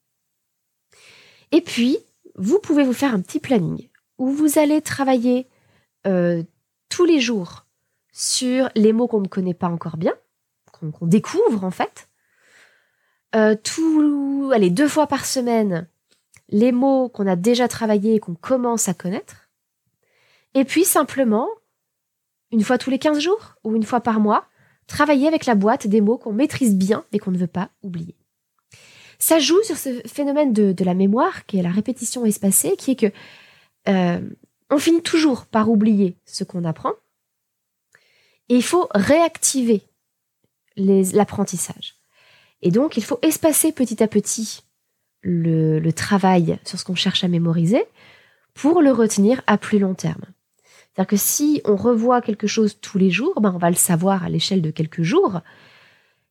Et 1.53 1.61
puis, 1.61 1.99
vous 2.35 2.59
pouvez 2.59 2.83
vous 2.83 2.93
faire 2.93 3.15
un 3.15 3.21
petit 3.21 3.39
planning 3.39 3.89
où 4.19 4.31
vous 4.31 4.59
allez 4.59 4.83
travailler 4.83 5.49
euh, 6.07 6.43
tous 6.89 7.05
les 7.05 7.21
jours 7.21 7.67
sur 8.13 8.69
les 8.75 8.93
mots 8.93 9.07
qu'on 9.07 9.21
ne 9.21 9.29
connaît 9.29 9.55
pas 9.55 9.69
encore 9.69 9.97
bien, 9.97 10.15
qu'on 10.73 11.07
découvre 11.07 11.65
en 11.65 11.71
fait. 11.71 12.09
Euh, 13.37 13.55
tout, 13.55 14.51
allez, 14.55 14.71
deux 14.71 14.89
fois 14.89 15.07
par 15.07 15.27
semaine, 15.27 15.87
les 16.49 16.73
mots 16.73 17.09
qu'on 17.11 17.27
a 17.27 17.37
déjà 17.37 17.69
travaillés 17.69 18.15
et 18.15 18.21
qu'on 18.21 18.35
commence 18.35 18.89
à 18.89 18.95
connaître. 18.95 19.51
Et 20.55 20.65
puis 20.65 20.85
simplement, 20.85 21.49
une 22.51 22.63
fois 22.63 22.79
tous 22.79 22.89
les 22.89 22.99
15 22.99 23.19
jours 23.19 23.57
ou 23.63 23.77
une 23.77 23.83
fois 23.83 24.01
par 24.01 24.21
mois, 24.21 24.47
travailler 24.87 25.29
avec 25.29 25.45
la 25.45 25.55
boîte 25.55 25.87
des 25.87 26.01
mots 26.01 26.17
qu'on 26.17 26.33
maîtrise 26.33 26.75
bien 26.75 27.05
mais 27.13 27.19
qu'on 27.19 27.31
ne 27.31 27.39
veut 27.39 27.47
pas 27.47 27.69
oublier. 27.83 28.17
Ça 29.19 29.39
joue 29.39 29.63
sur 29.65 29.77
ce 29.77 30.01
phénomène 30.07 30.53
de, 30.53 30.85
la 30.85 30.95
mémoire, 30.95 31.47
qui 31.47 31.59
est 31.59 31.63
la 31.63 31.71
répétition 31.71 32.25
espacée, 32.25 32.77
qui 32.77 32.93
est 32.93 32.97
que 32.97 33.13
euh, 33.89 34.21
on 34.71 34.79
finit 34.79 35.03
toujours 35.03 35.47
par 35.47 35.71
oublier 35.71 36.17
ce 36.25 36.45
qu'on 36.45 36.65
apprend. 36.65 36.93
Et 38.49 38.57
il 38.57 38.63
faut 38.63 38.89
réactiver 38.95 39.83
l'apprentissage. 40.77 41.97
Et 42.63 42.71
donc, 42.71 42.97
il 42.97 43.05
faut 43.05 43.19
espacer 43.23 43.73
petit 43.73 44.03
à 44.03 44.09
petit 44.09 44.63
le 45.23 45.91
travail 45.91 46.59
sur 46.65 46.79
ce 46.79 46.85
qu'on 46.85 46.95
cherche 46.95 47.25
à 47.25 47.29
mémoriser 47.29 47.85
pour 48.55 48.81
le 48.81 48.91
retenir 48.91 49.43
à 49.47 49.59
plus 49.59 49.79
long 49.79 49.95
terme. 49.95 50.25
C'est-à-dire 50.97 51.11
que 51.11 51.17
si 51.17 51.61
on 51.67 51.77
revoit 51.77 52.23
quelque 52.23 52.47
chose 52.47 52.79
tous 52.81 52.97
les 52.97 53.11
jours, 53.11 53.41
ben 53.43 53.53
on 53.55 53.59
va 53.59 53.69
le 53.69 53.77
savoir 53.77 54.25
à 54.25 54.31
l'échelle 54.31 54.63
de 54.63 54.71
quelques 54.71 55.03
jours. 55.03 55.41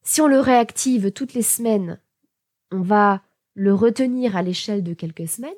Si 0.02 0.22
on 0.22 0.28
le 0.28 0.40
réactive 0.40 1.12
toutes 1.12 1.34
les 1.36 1.44
semaines, 1.44 2.00
on 2.72 2.82
va 2.82 3.22
le 3.54 3.76
retenir 3.76 4.36
à 4.36 4.42
l'échelle 4.42 4.84
de 4.84 4.96
quelques 4.96 5.28
semaines. 5.28 5.54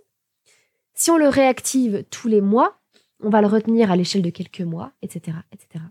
Si 0.93 1.09
on 1.09 1.17
le 1.17 1.29
réactive 1.29 2.03
tous 2.09 2.27
les 2.27 2.41
mois, 2.41 2.77
on 3.21 3.29
va 3.29 3.39
le 3.39 3.47
retenir 3.47 3.91
à 3.91 3.95
l'échelle 3.95 4.21
de 4.21 4.29
quelques 4.29 4.61
mois, 4.61 4.91
etc., 5.01 5.37
etc. 5.53 5.85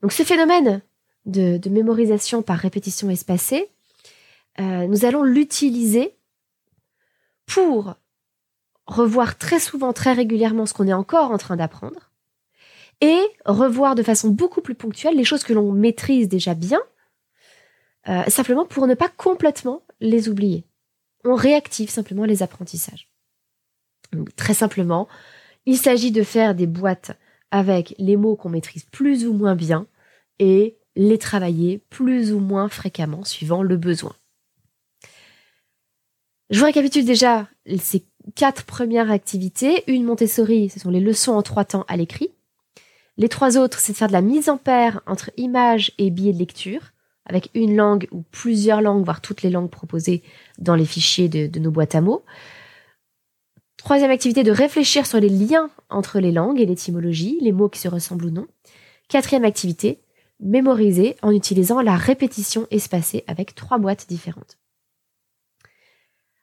Donc 0.00 0.12
ce 0.12 0.22
phénomène 0.22 0.80
de, 1.26 1.68
mémorisation 1.68 2.42
par 2.42 2.58
répétition 2.58 3.10
espacée, 3.10 3.70
euh, 4.60 4.86
nous 4.86 5.04
allons 5.04 5.22
l'utiliser 5.22 6.16
pour 7.46 7.94
revoir 8.86 9.38
très 9.38 9.58
souvent, 9.58 9.92
très 9.92 10.12
régulièrement 10.12 10.66
ce 10.66 10.74
qu'on 10.74 10.88
est 10.88 10.92
encore 10.92 11.30
en 11.30 11.38
train 11.38 11.56
d'apprendre, 11.56 12.12
et 13.00 13.18
revoir 13.44 13.94
de 13.94 14.02
façon 14.02 14.28
beaucoup 14.28 14.60
plus 14.60 14.74
ponctuelle 14.74 15.16
les 15.16 15.24
choses 15.24 15.44
que 15.44 15.52
l'on 15.52 15.72
maîtrise 15.72 16.28
déjà 16.28 16.54
bien, 16.54 16.80
euh, 18.08 18.22
simplement 18.28 18.66
pour 18.66 18.86
ne 18.86 18.94
pas 18.94 19.08
complètement 19.08 19.82
les 20.00 20.28
oublier. 20.28 20.64
On 21.24 21.34
réactive 21.34 21.90
simplement 21.90 22.24
les 22.24 22.42
apprentissages. 22.42 23.08
très 24.36 24.54
simplement, 24.54 25.08
il 25.66 25.78
s'agit 25.78 26.12
de 26.12 26.22
faire 26.22 26.54
des 26.54 26.66
boîtes 26.66 27.12
avec 27.50 27.94
les 27.98 28.16
mots 28.16 28.36
qu'on 28.36 28.50
maîtrise 28.50 28.84
plus 28.84 29.26
ou 29.26 29.32
moins 29.32 29.54
bien 29.54 29.86
et 30.38 30.76
les 30.96 31.18
travailler 31.18 31.78
plus 31.90 32.32
ou 32.32 32.38
moins 32.38 32.68
fréquemment 32.68 33.24
suivant 33.24 33.62
le 33.62 33.76
besoin. 33.76 34.14
Je 36.50 36.58
vous 36.58 36.66
récapitule 36.66 37.04
déjà 37.04 37.48
ces 37.78 38.04
quatre 38.34 38.64
premières 38.64 39.10
activités. 39.10 39.82
Une 39.86 40.04
Montessori, 40.04 40.68
ce 40.68 40.78
sont 40.78 40.90
les 40.90 41.00
leçons 41.00 41.32
en 41.32 41.42
trois 41.42 41.64
temps 41.64 41.84
à 41.88 41.96
l'écrit. 41.96 42.30
Les 43.16 43.28
trois 43.28 43.56
autres, 43.56 43.78
c'est 43.78 43.92
de 43.92 43.96
faire 43.96 44.08
de 44.08 44.12
la 44.12 44.20
mise 44.20 44.48
en 44.48 44.56
paire 44.56 45.00
entre 45.06 45.30
images 45.36 45.92
et 45.98 46.10
billets 46.10 46.32
de 46.32 46.38
lecture, 46.38 46.92
avec 47.24 47.50
une 47.54 47.76
langue 47.76 48.08
ou 48.10 48.22
plusieurs 48.22 48.82
langues, 48.82 49.04
voire 49.04 49.20
toutes 49.20 49.42
les 49.42 49.50
langues 49.50 49.70
proposées 49.70 50.22
dans 50.58 50.74
les 50.74 50.84
fichiers 50.84 51.28
de, 51.28 51.46
de 51.46 51.60
nos 51.60 51.70
boîtes 51.70 51.94
à 51.94 52.00
mots. 52.00 52.24
Troisième 53.76 54.10
activité, 54.10 54.42
de 54.42 54.50
réfléchir 54.50 55.06
sur 55.06 55.20
les 55.20 55.28
liens 55.28 55.70
entre 55.90 56.18
les 56.18 56.32
langues 56.32 56.60
et 56.60 56.66
l'étymologie, 56.66 57.38
les 57.40 57.52
mots 57.52 57.68
qui 57.68 57.80
se 57.80 57.88
ressemblent 57.88 58.26
ou 58.26 58.30
non. 58.30 58.46
Quatrième 59.08 59.44
activité, 59.44 60.00
mémoriser 60.44 61.16
en 61.22 61.32
utilisant 61.32 61.80
la 61.80 61.96
répétition 61.96 62.68
espacée 62.70 63.24
avec 63.26 63.54
trois 63.54 63.78
boîtes 63.78 64.06
différentes. 64.08 64.58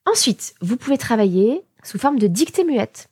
Ensuite, 0.06 0.56
vous 0.60 0.76
pouvez 0.76 0.98
travailler 0.98 1.64
sous 1.84 2.00
forme 2.00 2.20
de 2.20 2.28
dictée 2.28 2.66
muette. 2.66 3.10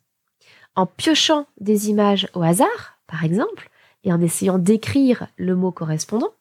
En 0.74 0.86
piochant 0.86 1.46
des 1.58 1.88
images 1.88 2.28
au 2.34 2.42
hasard, 2.42 2.98
par 3.06 3.24
exemple, 3.24 3.70
et 4.04 4.12
en 4.12 4.20
essayant 4.20 4.58
d'écrire 4.58 5.28
le 5.36 5.56
mot 5.56 5.72
correspondant, 5.72 6.32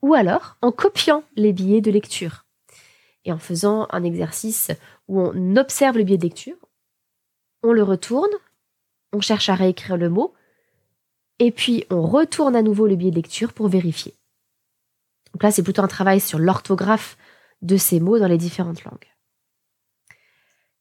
ou 0.00 0.14
alors 0.14 0.56
en 0.62 0.72
copiant 0.72 1.24
les 1.36 1.52
billets 1.52 1.80
de 1.80 1.90
lecture 1.90 2.44
et 3.24 3.32
en 3.32 3.38
faisant 3.38 3.86
un 3.90 4.02
exercice 4.02 4.70
où 5.08 5.20
on 5.20 5.56
observe 5.56 5.96
le 5.96 6.04
billet 6.04 6.18
de 6.18 6.24
lecture, 6.24 6.56
on 7.62 7.72
le 7.72 7.82
retourne, 7.82 8.30
on 9.12 9.20
cherche 9.20 9.48
à 9.48 9.54
réécrire 9.54 9.96
le 9.96 10.08
mot, 10.08 10.34
et 11.44 11.50
puis 11.50 11.84
on 11.90 12.02
retourne 12.02 12.54
à 12.54 12.62
nouveau 12.62 12.86
le 12.86 12.94
billet 12.94 13.10
de 13.10 13.16
lecture 13.16 13.52
pour 13.52 13.66
vérifier. 13.66 14.14
Donc 15.32 15.42
là, 15.42 15.50
c'est 15.50 15.64
plutôt 15.64 15.82
un 15.82 15.88
travail 15.88 16.20
sur 16.20 16.38
l'orthographe 16.38 17.18
de 17.62 17.76
ces 17.76 17.98
mots 17.98 18.20
dans 18.20 18.28
les 18.28 18.38
différentes 18.38 18.84
langues. 18.84 19.10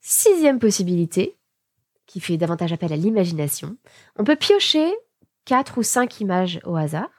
Sixième 0.02 0.60
possibilité, 0.60 1.36
qui 2.06 2.20
fait 2.20 2.38
davantage 2.38 2.74
appel 2.74 2.94
à 2.94 2.96
l'imagination, 2.96 3.76
on 4.18 4.24
peut 4.24 4.36
piocher 4.36 4.94
quatre 5.46 5.80
ou 5.80 5.84
cinq 5.84 6.22
images 6.22 6.60
au 6.64 6.76
hasard 6.76 7.10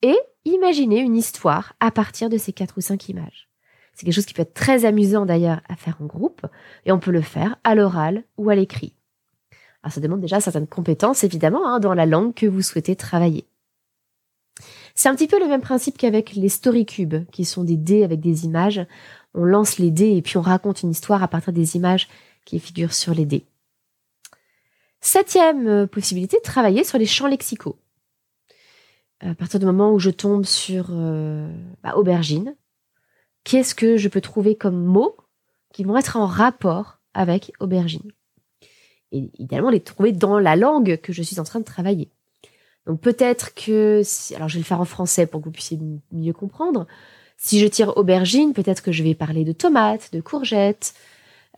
et 0.00 0.16
imaginer 0.46 1.00
une 1.00 1.16
histoire 1.16 1.74
à 1.78 1.90
partir 1.90 2.30
de 2.30 2.38
ces 2.38 2.54
quatre 2.54 2.78
ou 2.78 2.80
cinq 2.80 3.10
images. 3.10 3.50
C'est 3.92 4.06
quelque 4.06 4.14
chose 4.14 4.24
qui 4.24 4.32
peut 4.32 4.42
être 4.42 4.54
très 4.54 4.86
amusant 4.86 5.26
d'ailleurs 5.26 5.60
à 5.68 5.76
faire 5.76 6.00
en 6.00 6.06
groupe 6.06 6.46
et 6.86 6.92
on 6.92 6.98
peut 6.98 7.10
le 7.10 7.20
faire 7.20 7.56
à 7.64 7.74
l'oral 7.74 8.24
ou 8.38 8.48
à 8.48 8.54
l'écrit. 8.54 8.96
Alors 9.82 9.92
ça 9.92 10.00
demande 10.00 10.20
déjà 10.20 10.40
certaines 10.40 10.66
compétences 10.66 11.24
évidemment 11.24 11.66
hein, 11.66 11.80
dans 11.80 11.94
la 11.94 12.06
langue 12.06 12.34
que 12.34 12.46
vous 12.46 12.62
souhaitez 12.62 12.96
travailler. 12.96 13.46
C'est 14.94 15.08
un 15.08 15.14
petit 15.14 15.26
peu 15.26 15.40
le 15.40 15.48
même 15.48 15.62
principe 15.62 15.96
qu'avec 15.96 16.34
les 16.34 16.48
story 16.48 16.84
cubes, 16.86 17.24
qui 17.32 17.44
sont 17.44 17.64
des 17.64 17.76
dés 17.76 18.04
avec 18.04 18.20
des 18.20 18.44
images. 18.44 18.84
On 19.34 19.44
lance 19.44 19.78
les 19.78 19.90
dés 19.90 20.16
et 20.16 20.22
puis 20.22 20.36
on 20.36 20.42
raconte 20.42 20.82
une 20.82 20.90
histoire 20.90 21.22
à 21.22 21.28
partir 21.28 21.52
des 21.52 21.76
images 21.76 22.08
qui 22.44 22.60
figurent 22.60 22.92
sur 22.92 23.14
les 23.14 23.24
dés. 23.24 23.46
Septième 25.00 25.66
euh, 25.66 25.86
possibilité, 25.86 26.38
travailler 26.44 26.84
sur 26.84 26.98
les 26.98 27.06
champs 27.06 27.26
lexicaux. 27.26 27.76
À 29.20 29.34
partir 29.34 29.58
du 29.58 29.66
moment 29.66 29.92
où 29.92 29.98
je 29.98 30.10
tombe 30.10 30.44
sur 30.44 30.88
euh, 30.90 31.50
bah, 31.82 31.96
aubergine, 31.96 32.54
qu'est-ce 33.44 33.74
que 33.74 33.96
je 33.96 34.08
peux 34.08 34.20
trouver 34.20 34.56
comme 34.56 34.84
mots 34.84 35.16
qui 35.72 35.84
vont 35.84 35.96
être 35.96 36.16
en 36.16 36.26
rapport 36.26 36.98
avec 37.14 37.52
aubergine? 37.60 38.12
Et 39.12 39.30
idéalement, 39.38 39.70
les 39.70 39.80
trouver 39.80 40.12
dans 40.12 40.38
la 40.38 40.56
langue 40.56 40.96
que 40.96 41.12
je 41.12 41.22
suis 41.22 41.38
en 41.38 41.44
train 41.44 41.60
de 41.60 41.64
travailler. 41.64 42.10
Donc 42.86 43.00
peut-être 43.00 43.54
que, 43.54 44.02
alors 44.34 44.48
je 44.48 44.54
vais 44.54 44.60
le 44.60 44.64
faire 44.64 44.80
en 44.80 44.84
français 44.84 45.26
pour 45.26 45.40
que 45.40 45.46
vous 45.46 45.52
puissiez 45.52 45.78
mieux 46.10 46.32
comprendre. 46.32 46.86
Si 47.36 47.60
je 47.60 47.66
tire 47.66 47.96
aubergine, 47.96 48.52
peut-être 48.52 48.82
que 48.82 48.92
je 48.92 49.02
vais 49.02 49.14
parler 49.14 49.44
de 49.44 49.52
tomates, 49.52 50.12
de 50.12 50.20
courgettes, 50.20 50.94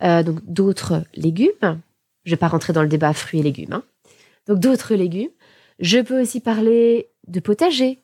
euh, 0.03 0.23
donc 0.23 0.45
d'autres 0.45 1.05
légumes. 1.15 1.81
Je 2.25 2.31
vais 2.31 2.37
pas 2.37 2.49
rentrer 2.49 2.73
dans 2.73 2.83
le 2.83 2.89
débat 2.89 3.13
fruits 3.13 3.41
et 3.41 3.43
légumes. 3.43 3.73
Hein. 3.73 3.85
Donc 4.47 4.59
d'autres 4.59 4.95
légumes. 4.95 5.31
Je 5.79 5.99
peux 5.99 6.21
aussi 6.21 6.41
parler 6.41 7.11
de 7.27 7.41
potager 7.41 8.03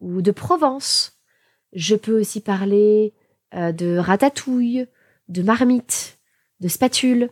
ou 0.00 0.22
de 0.22 0.30
Provence. 0.30 1.20
Je 1.72 1.94
peux 1.94 2.18
aussi 2.18 2.40
parler 2.40 3.14
euh, 3.54 3.72
de 3.72 3.96
ratatouille, 3.96 4.86
de 5.28 5.42
marmite, 5.42 6.18
de 6.60 6.68
spatule, 6.68 7.30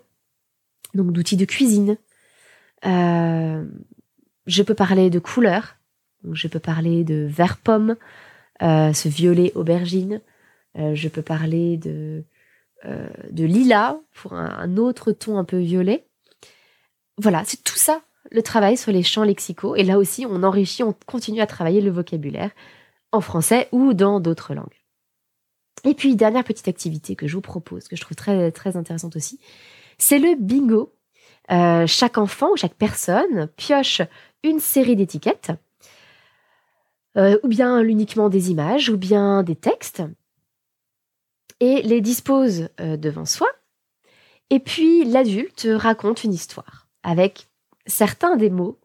donc 0.94 1.12
d'outils 1.12 1.36
de 1.36 1.44
cuisine. 1.44 1.96
Euh, 2.86 3.64
je 4.46 4.62
peux 4.62 4.74
parler 4.74 5.10
de 5.10 5.18
couleurs. 5.18 5.76
je 6.32 6.48
peux 6.48 6.60
parler 6.60 7.04
de 7.04 7.26
vert 7.28 7.58
pomme, 7.58 7.96
euh, 8.62 8.92
ce 8.92 9.08
violet 9.08 9.52
aubergine. 9.54 10.20
je 10.74 11.08
peux 11.08 11.22
parler 11.22 11.76
de, 11.76 12.24
de 12.84 13.44
lilas 13.44 13.96
pour 14.14 14.34
un, 14.34 14.76
autre 14.76 15.12
ton 15.12 15.38
un 15.38 15.44
peu 15.44 15.58
violet. 15.58 16.06
Voilà, 17.18 17.42
c'est 17.44 17.62
tout 17.64 17.76
ça 17.76 18.02
le 18.30 18.42
travail 18.42 18.76
sur 18.76 18.92
les 18.92 19.02
champs 19.02 19.24
lexicaux. 19.24 19.76
Et 19.76 19.84
là 19.84 19.98
aussi, 19.98 20.26
on 20.26 20.42
enrichit, 20.42 20.82
on 20.82 20.94
continue 21.06 21.40
à 21.40 21.46
travailler 21.46 21.80
le 21.80 21.90
vocabulaire 21.90 22.50
en 23.12 23.20
français 23.20 23.68
ou 23.72 23.94
dans 23.94 24.20
d'autres 24.20 24.54
langues. 24.54 24.66
Et 25.84 25.94
puis, 25.94 26.16
dernière 26.16 26.44
petite 26.44 26.68
activité 26.68 27.16
que 27.16 27.26
je 27.26 27.34
vous 27.34 27.40
propose, 27.40 27.88
que 27.88 27.96
je 27.96 28.00
trouve 28.00 28.16
très, 28.16 28.50
très 28.50 28.76
intéressante 28.76 29.16
aussi, 29.16 29.38
c'est 29.98 30.18
le 30.18 30.34
bingo. 30.36 30.94
Euh, 31.50 31.86
chaque 31.86 32.18
enfant 32.18 32.52
ou 32.52 32.56
chaque 32.56 32.74
personne 32.74 33.48
pioche 33.56 34.02
une 34.42 34.60
série 34.60 34.96
d'étiquettes, 34.96 35.52
euh, 37.16 37.38
ou 37.42 37.48
bien 37.48 37.80
uniquement 37.80 38.28
des 38.28 38.50
images, 38.50 38.90
ou 38.90 38.96
bien 38.96 39.42
des 39.42 39.56
textes, 39.56 40.02
et 41.60 41.82
les 41.82 42.00
dispose 42.00 42.68
euh, 42.80 42.96
devant 42.96 43.24
soi. 43.24 43.48
Et 44.50 44.60
puis, 44.60 45.04
l'adulte 45.04 45.66
raconte 45.74 46.24
une 46.24 46.32
histoire 46.32 46.86
avec 47.02 47.48
certains 47.86 48.36
des 48.36 48.50
mots 48.50 48.78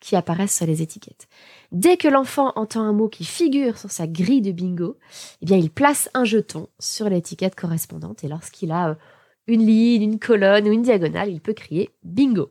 qui 0.00 0.16
apparaissent 0.16 0.56
sur 0.56 0.66
les 0.66 0.82
étiquettes. 0.82 1.28
Dès 1.72 1.96
que 1.96 2.08
l'enfant 2.08 2.52
entend 2.56 2.82
un 2.82 2.92
mot 2.92 3.08
qui 3.08 3.24
figure 3.24 3.78
sur 3.78 3.90
sa 3.90 4.06
grille 4.06 4.42
de 4.42 4.52
bingo, 4.52 4.98
eh 5.40 5.46
il 5.54 5.70
place 5.70 6.10
un 6.14 6.24
jeton 6.24 6.68
sur 6.78 7.08
l'étiquette 7.08 7.54
correspondante 7.54 8.22
et 8.22 8.28
lorsqu'il 8.28 8.70
a 8.70 8.98
une 9.46 9.66
ligne, 9.66 10.02
une 10.02 10.18
colonne 10.18 10.68
ou 10.68 10.72
une 10.72 10.82
diagonale, 10.82 11.30
il 11.30 11.40
peut 11.40 11.52
crier 11.52 11.90
bingo. 12.02 12.50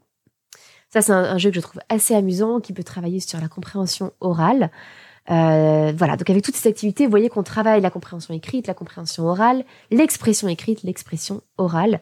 Ça, 0.89 1.01
c'est 1.01 1.11
un, 1.11 1.37
jeu 1.39 1.49
que 1.49 1.55
je 1.55 1.61
trouve 1.61 1.81
assez 1.89 2.13
amusant, 2.13 2.59
qui 2.59 2.71
peut 2.71 2.83
travailler 2.83 3.19
sur 3.19 3.41
la 3.41 3.47
compréhension 3.47 4.11
orale. 4.19 4.69
Euh, 5.31 5.91
voilà, 5.95 6.17
donc 6.17 6.29
avec 6.29 6.43
toutes 6.43 6.55
ces 6.55 6.69
activités, 6.69 7.05
vous 7.05 7.09
voyez 7.09 7.29
qu'on 7.29 7.41
travaille 7.41 7.81
la 7.81 7.89
compréhension 7.89 8.33
écrite, 8.33 8.67
la 8.67 8.75
compréhension 8.75 9.25
orale, 9.25 9.65
l'expression 9.89 10.47
écrite, 10.47 10.83
l'expression 10.83 11.41
orale 11.57 11.99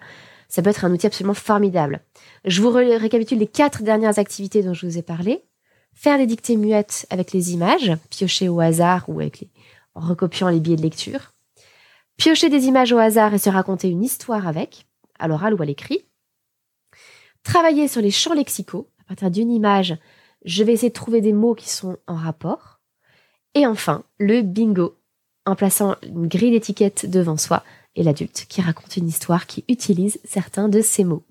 ça 0.52 0.62
peut 0.62 0.70
être 0.70 0.84
un 0.84 0.92
outil 0.92 1.08
absolument 1.08 1.34
formidable. 1.34 2.02
Je 2.44 2.62
vous 2.62 2.72
récapitule 2.72 3.40
les 3.40 3.48
quatre 3.48 3.84
dernières 3.84 4.20
activités 4.20 4.62
dont 4.62 4.74
je 4.74 4.86
vous 4.86 4.98
ai 4.98 5.02
parlé. 5.02 5.46
Faire 5.94 6.18
des 6.18 6.26
dictées 6.26 6.58
muettes 6.58 7.08
avec 7.10 7.32
les 7.32 7.54
images, 7.54 7.94
piocher 8.10 8.50
au 8.50 8.60
hasard 8.60 9.06
ou 9.08 9.22
avec 9.22 9.40
les, 9.40 9.50
en 9.96 10.02
recopiant 10.02 10.50
les 10.50 10.60
billets 10.60 10.76
de 10.76 10.82
lecture. 10.82 11.31
Piocher 12.18 12.50
des 12.50 12.66
images 12.66 12.94
au 12.94 12.98
hasard 12.98 13.34
et 13.34 13.40
se 13.40 13.50
raconter 13.50 13.90
une 13.90 14.04
histoire 14.04 14.48
avec, 14.48 14.86
à 15.20 15.28
l'oral 15.28 15.54
ou 15.54 15.62
à 15.62 15.66
l'écrit. 15.66 16.06
Travailler 17.44 17.88
sur 17.88 18.02
les 18.02 18.12
champs 18.12 18.34
lexicaux. 18.34 18.90
À 19.00 19.04
partir 19.06 19.32
d'une 19.32 19.52
image, 19.52 19.98
je 20.46 20.64
vais 20.64 20.74
essayer 20.74 20.90
de 20.90 20.94
trouver 20.94 21.22
des 21.22 21.34
mots 21.34 21.56
qui 21.56 21.70
sont 21.70 21.98
en 22.08 22.16
rapport. 22.16 22.80
Et 23.56 23.66
enfin, 23.66 24.04
le 24.18 24.42
bingo, 24.42 24.96
en 25.46 25.56
plaçant 25.56 25.96
une 26.04 26.28
grille 26.28 26.52
d'étiquettes 26.52 27.10
devant 27.10 27.38
soi 27.38 27.64
et 27.96 28.04
l'adulte 28.04 28.46
qui 28.48 28.62
raconte 28.62 28.96
une 28.98 29.08
histoire 29.08 29.48
qui 29.48 29.66
utilise 29.68 30.20
certains 30.24 30.70
de 30.70 30.82
ces 30.82 31.04
mots. 31.04 31.24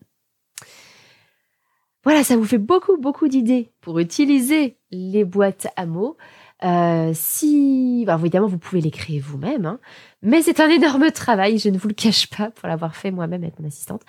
Voilà, 2.03 2.25
ça 2.25 2.37
vous 2.37 2.45
fait 2.45 2.59
beaucoup, 2.59 2.97
beaucoup 2.97 3.29
d'idées 3.29 3.71
pour 3.81 3.99
utiliser 3.99 4.79
les 4.91 5.25
boîtes 5.25 5.69
à 5.77 5.87
mots. 5.87 6.17
Euh, 6.63 7.13
si, 7.15 8.05
bah, 8.07 8.19
évidemment, 8.21 8.47
vous 8.47 8.59
pouvez 8.59 8.81
les 8.81 8.91
créer 8.91 9.19
vous-même, 9.19 9.65
hein. 9.65 9.81
mais 10.23 10.43
c'est 10.43 10.61
un 10.61 10.69
énorme 10.69 11.11
travail, 11.11 11.59
je 11.59 11.71
ne 11.71 11.79
vous 11.79 11.89
le 11.89 11.95
cache 11.95 12.29
pas, 12.29 12.51
pour 12.51 12.69
l'avoir 12.69 12.95
fait 12.95 13.11
moi-même 13.11 13.43
avec 13.43 13.59
mon 13.59 13.67
assistante. 13.67 14.03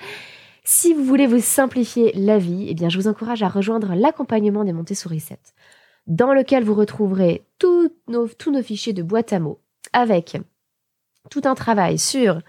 Si 0.64 0.94
vous 0.94 1.04
voulez 1.04 1.28
vous 1.28 1.40
simplifier 1.40 2.12
la 2.14 2.38
vie, 2.38 2.68
eh 2.70 2.74
bien, 2.74 2.90
je 2.90 2.98
vous 2.98 3.08
encourage 3.08 3.42
à 3.42 3.50
rejoindre 3.50 3.96
l'accompagnement 3.96 4.64
des 4.64 4.74
Montessori 4.74 5.20
7, 5.20 5.40
dans 6.08 6.34
lequel 6.34 6.64
vous 6.64 6.76
retrouverez 6.76 7.46
tous 7.58 7.90
nos, 8.08 8.28
tous 8.28 8.52
nos 8.52 8.62
fichiers 8.62 8.94
de 8.94 9.02
boîte 9.02 9.34
à 9.34 9.40
mots 9.40 9.60
avec 9.94 10.38
tout 11.30 11.42
un 11.46 11.56
travail 11.56 11.98
sur 11.98 12.42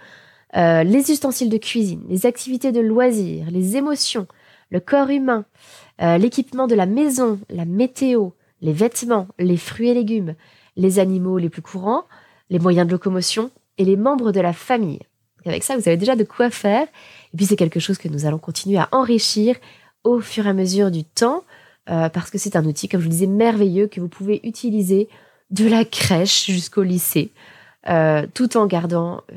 euh, 0.57 0.83
les 0.83 1.11
ustensiles 1.11 1.49
de 1.49 1.57
cuisine, 1.57 2.05
les 2.09 2.27
activités 2.27 2.73
de 2.73 2.81
loisirs, 2.81 3.47
les 3.51 3.77
émotions, 3.77 4.27
le 4.71 4.81
corps 4.81 5.11
humain, 5.11 5.45
euh, 6.03 6.19
l'équipement 6.19 6.67
de 6.67 6.75
la 6.75 6.87
maison, 6.87 7.41
la 7.49 7.65
météo, 7.65 8.31
les 8.62 8.72
vêtements, 8.72 9.29
les 9.38 9.59
fruits 9.59 9.90
et 9.90 9.94
légumes, 9.94 10.35
les 10.77 10.98
animaux 10.98 11.37
les 11.37 11.51
plus 11.51 11.61
courants, 11.61 12.05
les 12.48 12.59
moyens 12.59 12.87
de 12.87 12.92
locomotion 12.92 13.51
et 13.77 13.85
les 13.85 13.96
membres 13.96 14.33
de 14.33 14.40
la 14.40 14.53
famille. 14.53 15.01
avec 15.44 15.64
ça, 15.64 15.77
vous 15.77 15.88
avez 15.88 15.96
déjà 15.96 16.16
de 16.16 16.25
quoi 16.25 16.51
faire. 16.51 16.87
Et 17.35 17.37
puis 17.37 17.44
c'est 17.44 17.57
quelque 17.57 17.81
chose 17.81 17.98
que 17.98 18.09
nous 18.09 18.25
allons 18.25 18.38
continuer 18.38 18.79
à 18.79 18.88
enrichir 18.92 19.57
au 20.05 20.20
fur 20.20 20.46
et 20.46 20.51
à 20.51 20.53
mesure 20.53 20.90
du 20.90 21.05
temps, 21.05 21.44
euh, 21.90 22.09
parce 22.09 22.31
que 22.31 22.38
c'est 22.38 22.57
un 22.57 22.64
outil, 22.64 22.88
comme 22.88 23.01
je 23.01 23.07
vous 23.07 23.11
le 23.11 23.16
disais, 23.16 23.27
merveilleux 23.27 23.88
que 23.88 24.01
vous 24.01 24.09
pouvez 24.09 24.40
utiliser 24.44 25.09
de 25.51 25.66
la 25.68 25.85
crèche 25.85 26.46
jusqu'au 26.46 26.83
lycée. 26.83 27.33
Euh, 27.88 28.27
tout 28.33 28.57
en 28.57 28.66
gardant 28.66 29.22
euh, 29.33 29.37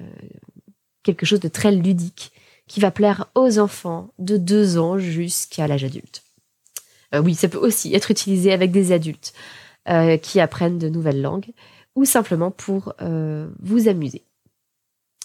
quelque 1.01 1.25
chose 1.25 1.39
de 1.39 1.47
très 1.47 1.71
ludique 1.71 2.31
qui 2.67 2.79
va 2.79 2.91
plaire 2.91 3.25
aux 3.33 3.57
enfants 3.57 4.09
de 4.19 4.37
2 4.37 4.77
ans 4.77 4.99
jusqu'à 4.99 5.67
l'âge 5.67 5.83
adulte. 5.83 6.24
Euh, 7.15 7.21
oui, 7.21 7.33
ça 7.35 7.47
peut 7.47 7.57
aussi 7.57 7.95
être 7.95 8.11
utilisé 8.11 8.53
avec 8.53 8.71
des 8.71 8.91
adultes 8.91 9.33
qui 10.23 10.39
apprennent 10.39 10.79
de 10.79 10.89
nouvelles 10.89 11.21
langues 11.21 11.51
ou 11.93 12.05
simplement 12.05 12.49
pour 12.49 12.95
vous 13.59 13.87
amuser. 13.87 14.23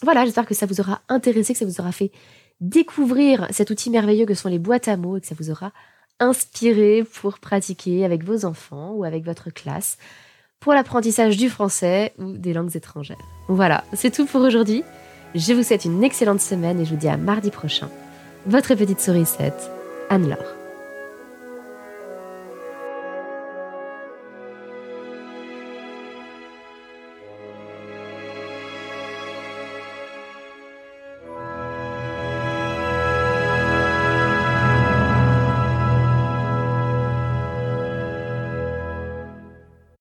Voilà, 0.03 0.27
j'espère 0.27 0.45
que 0.45 0.55
ça 0.55 0.67
vous 0.67 0.81
aura 0.81 1.01
intéressé, 1.09 1.55
que 1.55 1.59
ça 1.59 1.65
vous 1.65 1.81
aura 1.81 1.93
fait 1.93 2.11
découvrir 2.61 3.47
cet 3.51 3.71
outil 3.71 3.91
merveilleux 3.91 4.27
que 4.27 4.35
sont 4.35 4.49
les 4.49 4.59
boîtes 4.59 4.89
à 4.89 4.97
mots 4.97 5.17
et 5.17 5.21
que 5.23 5.27
ça 5.27 5.35
vous 5.39 5.51
aura 5.51 5.73
inspiré 6.19 7.05
pour 7.05 7.39
pratiquer 7.39 8.05
avec 8.05 8.23
vos 8.25 8.45
enfants 8.45 8.93
ou 8.93 9.05
avec 9.05 9.25
votre 9.25 9.51
classe 9.51 9.97
pour 10.61 10.75
l'apprentissage 10.75 11.39
du 11.39 11.49
français 11.49 12.13
ou 12.19 12.33
des 12.33 12.53
langues 12.53 12.77
étrangères. 12.77 13.17
Voilà, 13.49 13.85
c'est 13.95 14.11
tout 14.11 14.27
pour 14.27 14.43
aujourd'hui. 14.43 14.85
Je 15.35 15.55
vous 15.55 15.63
souhaite 15.63 15.87
une 15.87 16.05
excellente 16.05 16.41
semaine 16.41 16.81
et 16.81 16.85
je 16.85 16.91
vous 16.91 17.01
dis 17.01 17.09
à 17.09 17.17
mardi 17.17 17.51
prochain. 17.51 17.89
Votre 18.47 18.75
petite 18.75 19.01
sourisette, 19.01 19.71
Anne-Laure. 20.11 20.60